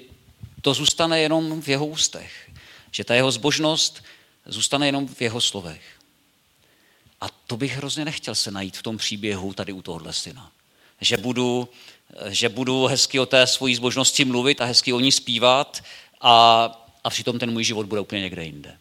to 0.61 0.73
zůstane 0.73 1.19
jenom 1.19 1.61
v 1.61 1.67
jeho 1.67 1.85
ústech, 1.85 2.51
že 2.91 3.03
ta 3.03 3.15
jeho 3.15 3.31
zbožnost 3.31 4.03
zůstane 4.45 4.85
jenom 4.85 5.07
v 5.07 5.21
jeho 5.21 5.41
slovech. 5.41 5.81
A 7.21 7.29
to 7.29 7.57
bych 7.57 7.77
hrozně 7.77 8.05
nechtěl 8.05 8.35
se 8.35 8.51
najít 8.51 8.77
v 8.77 8.83
tom 8.83 8.97
příběhu 8.97 9.53
tady 9.53 9.73
u 9.73 9.81
tohohle 9.81 10.13
syna 10.13 10.51
že 11.01 11.17
budu, 11.17 11.69
že 12.27 12.49
budu 12.49 12.85
hezky 12.85 13.19
o 13.19 13.25
té 13.25 13.47
svojí 13.47 13.75
zbožnosti 13.75 14.25
mluvit 14.25 14.61
a 14.61 14.65
hezky 14.65 14.93
o 14.93 14.99
ní 14.99 15.11
zpívat 15.11 15.83
a, 16.21 16.63
a 17.03 17.09
přitom 17.09 17.39
ten 17.39 17.51
můj 17.51 17.63
život 17.63 17.85
bude 17.85 18.01
úplně 18.01 18.21
někde 18.21 18.43
jinde. 18.43 18.77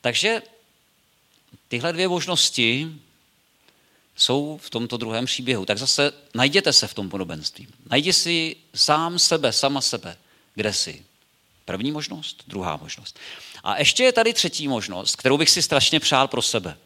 Takže 0.00 0.42
tyhle 1.68 1.92
dvě 1.92 2.08
možnosti 2.08 2.88
jsou 4.16 4.60
v 4.62 4.70
tomto 4.70 4.96
druhém 4.96 5.24
příběhu. 5.24 5.66
Tak 5.66 5.78
zase 5.78 6.12
najděte 6.34 6.72
se 6.72 6.88
v 6.88 6.94
tom 6.94 7.10
podobenství. 7.10 7.68
Najdi 7.90 8.12
si 8.12 8.56
sám 8.74 9.18
sebe, 9.18 9.52
sama 9.52 9.80
sebe, 9.80 10.16
kde 10.54 10.72
jsi. 10.72 11.04
První 11.64 11.92
možnost, 11.92 12.44
druhá 12.46 12.76
možnost. 12.76 13.18
A 13.64 13.78
ještě 13.78 14.04
je 14.04 14.12
tady 14.12 14.32
třetí 14.34 14.68
možnost, 14.68 15.16
kterou 15.16 15.38
bych 15.38 15.50
si 15.50 15.62
strašně 15.62 16.00
přál 16.00 16.28
pro 16.28 16.42
sebe. 16.42 16.78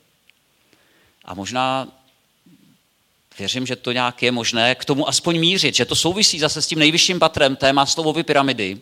A 1.25 1.35
možná 1.35 1.89
věřím, 3.39 3.67
že 3.67 3.77
to 3.77 3.93
nějak 3.93 4.23
je 4.23 4.33
možné 4.33 4.75
k 4.75 4.85
tomu 4.85 5.09
aspoň 5.09 5.39
mířit, 5.39 5.75
že 5.75 5.85
to 5.85 5.97
souvisí 5.97 6.39
zase 6.39 6.63
s 6.63 6.67
tím 6.67 6.79
nejvyšším 6.79 7.19
patrem 7.19 7.57
té 7.57 7.73
Maslowovy 7.73 8.23
pyramidy, 8.23 8.81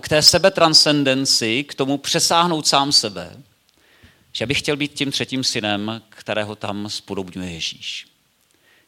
k 0.00 0.08
té 0.08 0.22
sebetranscendenci, 0.22 1.64
k 1.64 1.74
tomu 1.74 1.98
přesáhnout 1.98 2.66
sám 2.66 2.92
sebe, 2.92 3.36
že 4.32 4.46
bych 4.46 4.58
chtěl 4.58 4.76
být 4.76 4.92
tím 4.94 5.10
třetím 5.10 5.44
synem, 5.44 6.02
kterého 6.08 6.56
tam 6.56 6.88
spodobňuje 6.88 7.50
Ježíš. 7.50 8.06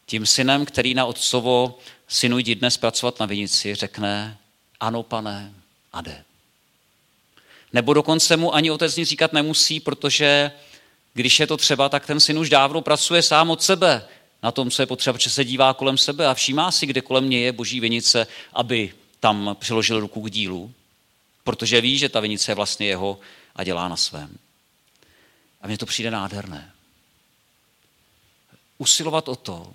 Tím 0.07 0.27
synem, 0.27 0.67
který 0.67 0.95
na 0.95 1.07
otcovo 1.07 1.79
synu 2.09 2.39
jdi 2.39 2.55
dnes 2.55 2.77
pracovat 2.77 3.21
na 3.21 3.27
vinici, 3.27 3.75
řekne 3.75 4.39
ano, 4.81 5.03
pane, 5.03 5.53
a 5.93 6.01
jde. 6.01 6.25
Nebo 7.73 7.95
dokonce 7.95 8.37
mu 8.37 8.55
ani 8.55 8.71
otec 8.71 8.97
nic 8.97 9.09
říkat 9.09 9.33
nemusí, 9.33 9.81
protože 9.81 10.51
když 11.15 11.41
je 11.41 11.47
to 11.47 11.57
třeba, 11.57 11.89
tak 11.89 12.07
ten 12.07 12.21
syn 12.21 12.39
už 12.39 12.49
dávno 12.49 12.81
pracuje 12.81 13.23
sám 13.23 13.51
od 13.51 13.63
sebe 13.63 14.05
na 14.43 14.53
tom, 14.53 14.71
co 14.71 14.83
je 14.83 14.87
potřeba, 14.87 15.19
že 15.19 15.31
se 15.31 15.45
dívá 15.45 15.75
kolem 15.75 15.99
sebe 15.99 16.27
a 16.27 16.35
všímá 16.35 16.73
si, 16.73 16.87
kde 16.87 17.01
kolem 17.01 17.25
mě 17.25 17.41
je 17.41 17.53
boží 17.53 17.81
vinice, 17.81 18.27
aby 18.53 18.95
tam 19.21 19.57
přiložil 19.59 20.01
ruku 20.01 20.21
k 20.23 20.31
dílu, 20.31 20.73
protože 21.45 21.81
ví, 21.81 21.99
že 21.99 22.09
ta 22.09 22.21
vinice 22.21 22.51
je 22.51 22.55
vlastně 22.55 22.87
jeho 22.87 23.19
a 23.57 23.65
dělá 23.65 23.89
na 23.89 23.97
svém. 23.97 24.39
A 25.61 25.67
mně 25.67 25.79
to 25.79 25.87
přijde 25.87 26.11
nádherné. 26.11 26.73
Usilovat 28.79 29.29
o 29.29 29.37
to, 29.37 29.73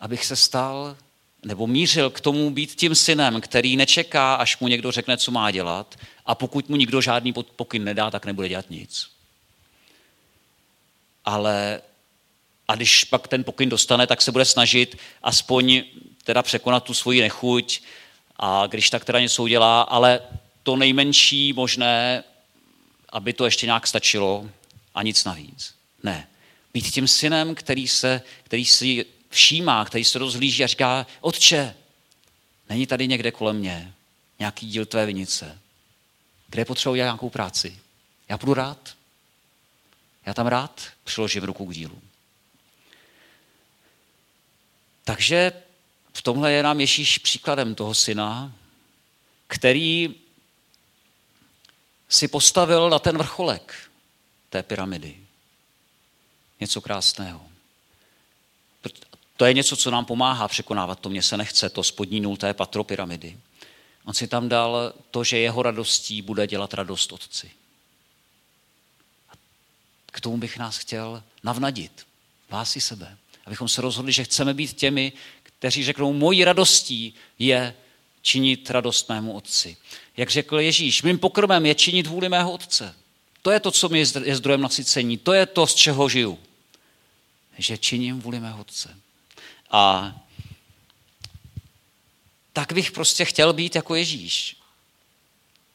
abych 0.00 0.24
se 0.24 0.36
stal 0.36 0.96
nebo 1.44 1.66
mířil 1.66 2.10
k 2.10 2.20
tomu 2.20 2.50
být 2.50 2.74
tím 2.74 2.94
synem, 2.94 3.40
který 3.40 3.76
nečeká, 3.76 4.34
až 4.34 4.58
mu 4.58 4.68
někdo 4.68 4.92
řekne, 4.92 5.16
co 5.16 5.30
má 5.30 5.50
dělat 5.50 5.98
a 6.26 6.34
pokud 6.34 6.68
mu 6.68 6.76
nikdo 6.76 7.00
žádný 7.00 7.32
pokyn 7.32 7.84
nedá, 7.84 8.10
tak 8.10 8.26
nebude 8.26 8.48
dělat 8.48 8.70
nic. 8.70 9.08
Ale 11.24 11.80
a 12.68 12.74
když 12.74 13.04
pak 13.04 13.28
ten 13.28 13.44
pokyn 13.44 13.68
dostane, 13.68 14.06
tak 14.06 14.22
se 14.22 14.32
bude 14.32 14.44
snažit 14.44 14.98
aspoň 15.22 15.82
teda 16.24 16.42
překonat 16.42 16.84
tu 16.84 16.94
svoji 16.94 17.20
nechuť 17.20 17.80
a 18.36 18.66
když 18.66 18.90
tak 18.90 19.04
teda 19.04 19.20
něco 19.20 19.42
udělá, 19.42 19.82
ale 19.82 20.20
to 20.62 20.76
nejmenší 20.76 21.52
možné, 21.52 22.24
aby 23.08 23.32
to 23.32 23.44
ještě 23.44 23.66
nějak 23.66 23.86
stačilo 23.86 24.50
a 24.94 25.02
nic 25.02 25.24
navíc. 25.24 25.74
Ne. 26.02 26.28
Být 26.74 26.90
tím 26.90 27.08
synem, 27.08 27.54
který, 27.54 27.88
se, 27.88 28.22
který 28.42 28.64
si 28.64 29.06
všímá, 29.30 29.84
který 29.84 30.04
se 30.04 30.18
rozhlíží 30.18 30.64
a 30.64 30.66
říká, 30.66 31.06
otče, 31.20 31.74
není 32.68 32.86
tady 32.86 33.08
někde 33.08 33.30
kolem 33.30 33.56
mě 33.56 33.92
nějaký 34.38 34.66
díl 34.66 34.86
tvé 34.86 35.06
vinice, 35.06 35.58
kde 36.48 36.64
potřebuji 36.64 36.94
nějakou 36.94 37.30
práci. 37.30 37.78
Já 38.28 38.36
budu 38.38 38.54
rád. 38.54 38.94
Já 40.26 40.34
tam 40.34 40.46
rád 40.46 40.82
přiložím 41.04 41.42
ruku 41.42 41.66
k 41.66 41.74
dílu. 41.74 42.02
Takže 45.04 45.52
v 46.12 46.22
tomhle 46.22 46.52
je 46.52 46.62
nám 46.62 46.80
Ježíš 46.80 47.18
příkladem 47.18 47.74
toho 47.74 47.94
syna, 47.94 48.52
který 49.46 50.14
si 52.08 52.28
postavil 52.28 52.90
na 52.90 52.98
ten 52.98 53.18
vrcholek 53.18 53.90
té 54.50 54.62
pyramidy. 54.62 55.20
Něco 56.60 56.80
krásného. 56.80 57.46
To 59.36 59.44
je 59.44 59.54
něco, 59.54 59.76
co 59.76 59.90
nám 59.90 60.04
pomáhá 60.04 60.48
překonávat 60.48 61.00
to, 61.00 61.08
mně 61.08 61.22
se 61.22 61.36
nechce, 61.36 61.70
to 61.70 61.84
spodní 61.84 62.20
nulté 62.20 62.54
patro 62.54 62.84
pyramidy. 62.84 63.38
On 64.04 64.14
si 64.14 64.28
tam 64.28 64.48
dal 64.48 64.92
to, 65.10 65.24
že 65.24 65.38
jeho 65.38 65.62
radostí 65.62 66.22
bude 66.22 66.46
dělat 66.46 66.74
radost 66.74 67.12
otci. 67.12 67.50
K 70.06 70.20
tomu 70.20 70.36
bych 70.36 70.58
nás 70.58 70.78
chtěl 70.78 71.22
navnadit, 71.42 72.06
vás 72.50 72.76
i 72.76 72.80
sebe. 72.80 73.16
Abychom 73.46 73.68
se 73.68 73.82
rozhodli, 73.82 74.12
že 74.12 74.24
chceme 74.24 74.54
být 74.54 74.72
těmi, 74.72 75.12
kteří 75.42 75.84
řeknou, 75.84 76.12
mojí 76.12 76.44
radostí 76.44 77.14
je 77.38 77.74
činit 78.22 78.70
radost 78.70 79.08
mému 79.08 79.32
otci. 79.32 79.76
Jak 80.16 80.30
řekl 80.30 80.60
Ježíš, 80.60 81.02
mým 81.02 81.18
pokrmem 81.18 81.66
je 81.66 81.74
činit 81.74 82.06
vůli 82.06 82.28
mého 82.28 82.52
otce. 82.52 82.94
To 83.42 83.50
je 83.50 83.60
to, 83.60 83.70
co 83.70 83.88
mi 83.88 83.98
je 84.24 84.36
zdrojem 84.36 84.60
nasycení. 84.60 85.18
To 85.18 85.32
je 85.32 85.46
to, 85.46 85.66
z 85.66 85.74
čeho 85.74 86.08
žiju. 86.08 86.38
Že 87.58 87.78
činím 87.78 88.20
vůli 88.20 88.40
mého 88.40 88.60
otce. 88.60 88.96
A 89.70 90.14
tak 92.52 92.72
bych 92.72 92.92
prostě 92.92 93.24
chtěl 93.24 93.52
být 93.52 93.74
jako 93.74 93.94
Ježíš. 93.94 94.56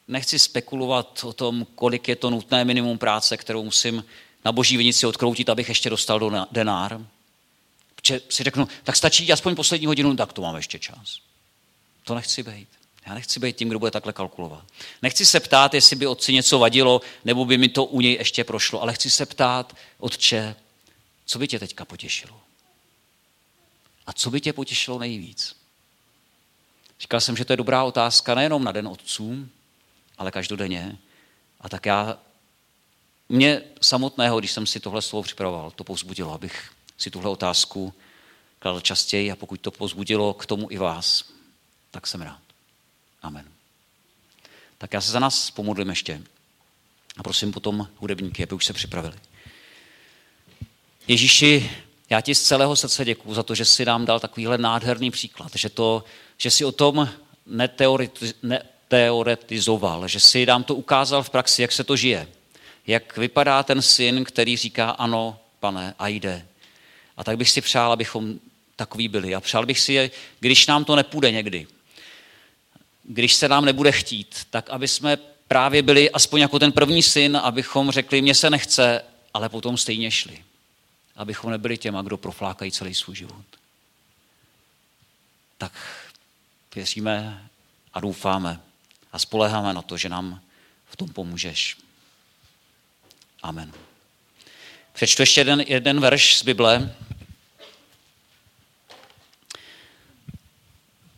Nechci 0.07 0.39
spekulovat 0.39 1.23
o 1.23 1.33
tom, 1.33 1.67
kolik 1.75 2.07
je 2.07 2.15
to 2.15 2.29
nutné 2.29 2.65
minimum 2.65 2.97
práce, 2.97 3.37
kterou 3.37 3.63
musím 3.63 4.05
na 4.45 4.51
boží 4.51 4.77
vinici 4.77 5.05
odkroutit, 5.05 5.49
abych 5.49 5.69
ještě 5.69 5.89
dostal 5.89 6.19
do 6.19 6.31
denár. 6.51 7.05
Protože 8.01 8.21
si 8.29 8.43
řeknu, 8.43 8.67
tak 8.83 8.95
stačí 8.95 9.31
aspoň 9.31 9.55
poslední 9.55 9.87
hodinu, 9.87 10.15
tak 10.15 10.33
to 10.33 10.41
mám 10.41 10.55
ještě 10.55 10.79
čas. 10.79 11.19
To 12.03 12.15
nechci 12.15 12.43
být. 12.43 12.67
Já 13.05 13.13
nechci 13.13 13.39
být 13.39 13.55
tím, 13.55 13.69
kdo 13.69 13.79
bude 13.79 13.91
takhle 13.91 14.13
kalkulovat. 14.13 14.63
Nechci 15.01 15.25
se 15.25 15.39
ptát, 15.39 15.73
jestli 15.73 15.95
by 15.95 16.07
otci 16.07 16.33
něco 16.33 16.59
vadilo, 16.59 17.01
nebo 17.25 17.45
by 17.45 17.57
mi 17.57 17.69
to 17.69 17.85
u 17.85 18.01
něj 18.01 18.13
ještě 18.13 18.43
prošlo, 18.43 18.81
ale 18.81 18.93
chci 18.93 19.09
se 19.09 19.25
ptát, 19.25 19.75
otče, 19.97 20.55
co 21.25 21.39
by 21.39 21.47
tě 21.47 21.59
teďka 21.59 21.85
potěšilo? 21.85 22.41
A 24.07 24.13
co 24.13 24.29
by 24.29 24.41
tě 24.41 24.53
potěšilo 24.53 24.99
nejvíc? 24.99 25.55
Říkal 26.99 27.21
jsem, 27.21 27.37
že 27.37 27.45
to 27.45 27.53
je 27.53 27.57
dobrá 27.57 27.83
otázka 27.83 28.35
nejenom 28.35 28.63
na 28.63 28.71
den 28.71 28.87
otců, 28.87 29.49
ale 30.17 30.31
každodenně. 30.31 30.97
A 31.61 31.69
tak 31.69 31.85
já, 31.85 32.17
mě 33.29 33.61
samotného, 33.81 34.39
když 34.39 34.51
jsem 34.51 34.67
si 34.67 34.79
tohle 34.79 35.01
slovo 35.01 35.23
připravoval, 35.23 35.71
to 35.71 35.83
povzbudilo, 35.83 36.33
abych 36.33 36.71
si 36.99 37.11
tuhle 37.11 37.29
otázku 37.29 37.93
kladl 38.59 38.81
častěji 38.81 39.31
a 39.31 39.35
pokud 39.35 39.61
to 39.61 39.71
povzbudilo 39.71 40.33
k 40.33 40.45
tomu 40.45 40.67
i 40.71 40.77
vás, 40.77 41.23
tak 41.91 42.07
jsem 42.07 42.21
rád. 42.21 42.39
Amen. 43.21 43.45
Tak 44.77 44.93
já 44.93 45.01
se 45.01 45.11
za 45.11 45.19
nás 45.19 45.51
pomodlím 45.51 45.89
ještě. 45.89 46.21
A 47.17 47.23
prosím 47.23 47.51
potom 47.51 47.87
hudebníky, 47.97 48.43
aby 48.43 48.55
už 48.55 48.65
se 48.65 48.73
připravili. 48.73 49.15
Ježíši, 51.07 51.71
já 52.09 52.21
ti 52.21 52.35
z 52.35 52.41
celého 52.43 52.75
srdce 52.75 53.05
děkuju 53.05 53.35
za 53.35 53.43
to, 53.43 53.55
že 53.55 53.65
jsi 53.65 53.85
nám 53.85 54.05
dal 54.05 54.19
takovýhle 54.19 54.57
nádherný 54.57 55.11
příklad, 55.11 55.51
že, 55.55 55.69
to, 55.69 56.03
že 56.37 56.51
jsi 56.51 56.65
o 56.65 56.71
tom 56.71 57.09
neteoretizoval, 58.43 60.07
že 60.07 60.19
jsi 60.19 60.45
nám 60.45 60.63
to 60.63 60.75
ukázal 60.75 61.23
v 61.23 61.29
praxi, 61.29 61.61
jak 61.61 61.71
se 61.71 61.83
to 61.83 61.95
žije. 61.95 62.27
Jak 62.87 63.17
vypadá 63.17 63.63
ten 63.63 63.81
syn, 63.81 64.23
který 64.23 64.57
říká 64.57 64.89
ano, 64.89 65.39
pane, 65.59 65.95
a 65.99 66.07
jde. 66.07 66.45
A 67.19 67.23
tak 67.23 67.37
bych 67.37 67.49
si 67.49 67.61
přál, 67.61 67.91
abychom 67.91 68.39
takový 68.75 69.07
byli. 69.07 69.35
A 69.35 69.41
přál 69.41 69.65
bych 69.65 69.79
si, 69.79 70.11
když 70.39 70.67
nám 70.67 70.85
to 70.85 70.95
nepůjde 70.95 71.31
někdy, 71.31 71.67
když 73.03 73.33
se 73.33 73.47
nám 73.47 73.65
nebude 73.65 73.91
chtít, 73.91 74.47
tak 74.49 74.69
aby 74.69 74.87
jsme 74.87 75.17
právě 75.47 75.81
byli 75.81 76.11
aspoň 76.11 76.41
jako 76.41 76.59
ten 76.59 76.71
první 76.71 77.03
syn, 77.03 77.37
abychom 77.37 77.91
řekli, 77.91 78.21
mně 78.21 78.35
se 78.35 78.49
nechce, 78.49 79.01
ale 79.33 79.49
potom 79.49 79.77
stejně 79.77 80.11
šli 80.11 80.43
abychom 81.19 81.51
nebyli 81.51 81.77
těma, 81.77 82.01
kdo 82.01 82.17
proflákají 82.17 82.71
celý 82.71 82.95
svůj 82.95 83.15
život. 83.15 83.45
Tak 85.57 85.71
věříme 86.75 87.49
a 87.93 87.99
doufáme 87.99 88.59
a 89.11 89.19
spoleháme 89.19 89.73
na 89.73 89.81
to, 89.81 89.97
že 89.97 90.09
nám 90.09 90.41
v 90.85 90.95
tom 90.95 91.09
pomůžeš. 91.09 91.77
Amen. 93.43 93.73
Přečtu 94.93 95.21
ještě 95.21 95.41
jeden, 95.41 95.61
jeden 95.67 95.99
verš 95.99 96.37
z 96.37 96.43
Bible. 96.43 96.95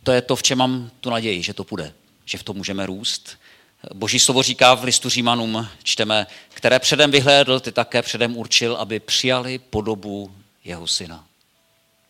To 0.02 0.12
je 0.12 0.22
to, 0.22 0.36
v 0.36 0.42
čem 0.42 0.58
mám 0.58 0.90
tu 1.00 1.10
naději, 1.10 1.42
že 1.42 1.54
to 1.54 1.64
půjde, 1.64 1.94
že 2.24 2.38
v 2.38 2.42
tom 2.42 2.56
můžeme 2.56 2.86
růst. 2.86 3.38
Boží 3.94 4.18
slovo 4.18 4.42
říká 4.42 4.74
v 4.74 4.84
listu 4.84 5.08
Římanům, 5.08 5.68
čteme, 5.82 6.26
které 6.48 6.78
předem 6.78 7.10
vyhlédl, 7.10 7.60
ty 7.60 7.72
také 7.72 8.02
předem 8.02 8.36
určil, 8.36 8.76
aby 8.76 9.00
přijali 9.00 9.58
podobu 9.58 10.34
jeho 10.64 10.86
syna. 10.86 11.26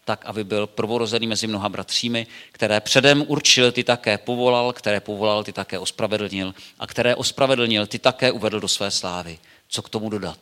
Tak, 0.04 0.26
aby 0.26 0.44
byl 0.44 0.66
prvorozený 0.66 1.26
mezi 1.26 1.46
mnoha 1.46 1.68
bratřími, 1.68 2.26
které 2.52 2.80
předem 2.80 3.24
určil, 3.28 3.72
ty 3.72 3.84
také 3.84 4.18
povolal, 4.18 4.72
které 4.72 5.00
povolal, 5.00 5.44
ty 5.44 5.52
také 5.52 5.78
ospravedlnil 5.78 6.54
a 6.78 6.86
které 6.86 7.14
ospravedlnil, 7.14 7.86
ty 7.86 7.98
také 7.98 8.32
uvedl 8.32 8.60
do 8.60 8.68
své 8.68 8.90
slávy. 8.90 9.38
Co 9.68 9.82
k 9.82 9.88
tomu 9.88 10.10
dodat? 10.10 10.38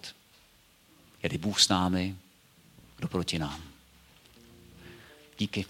Je 1.22 1.38
Bůh 1.38 1.60
s 1.60 1.68
námi, 1.68 2.16
kdo 2.96 3.08
proti 3.08 3.38
nám. 3.38 3.62
Díky. 5.38 5.66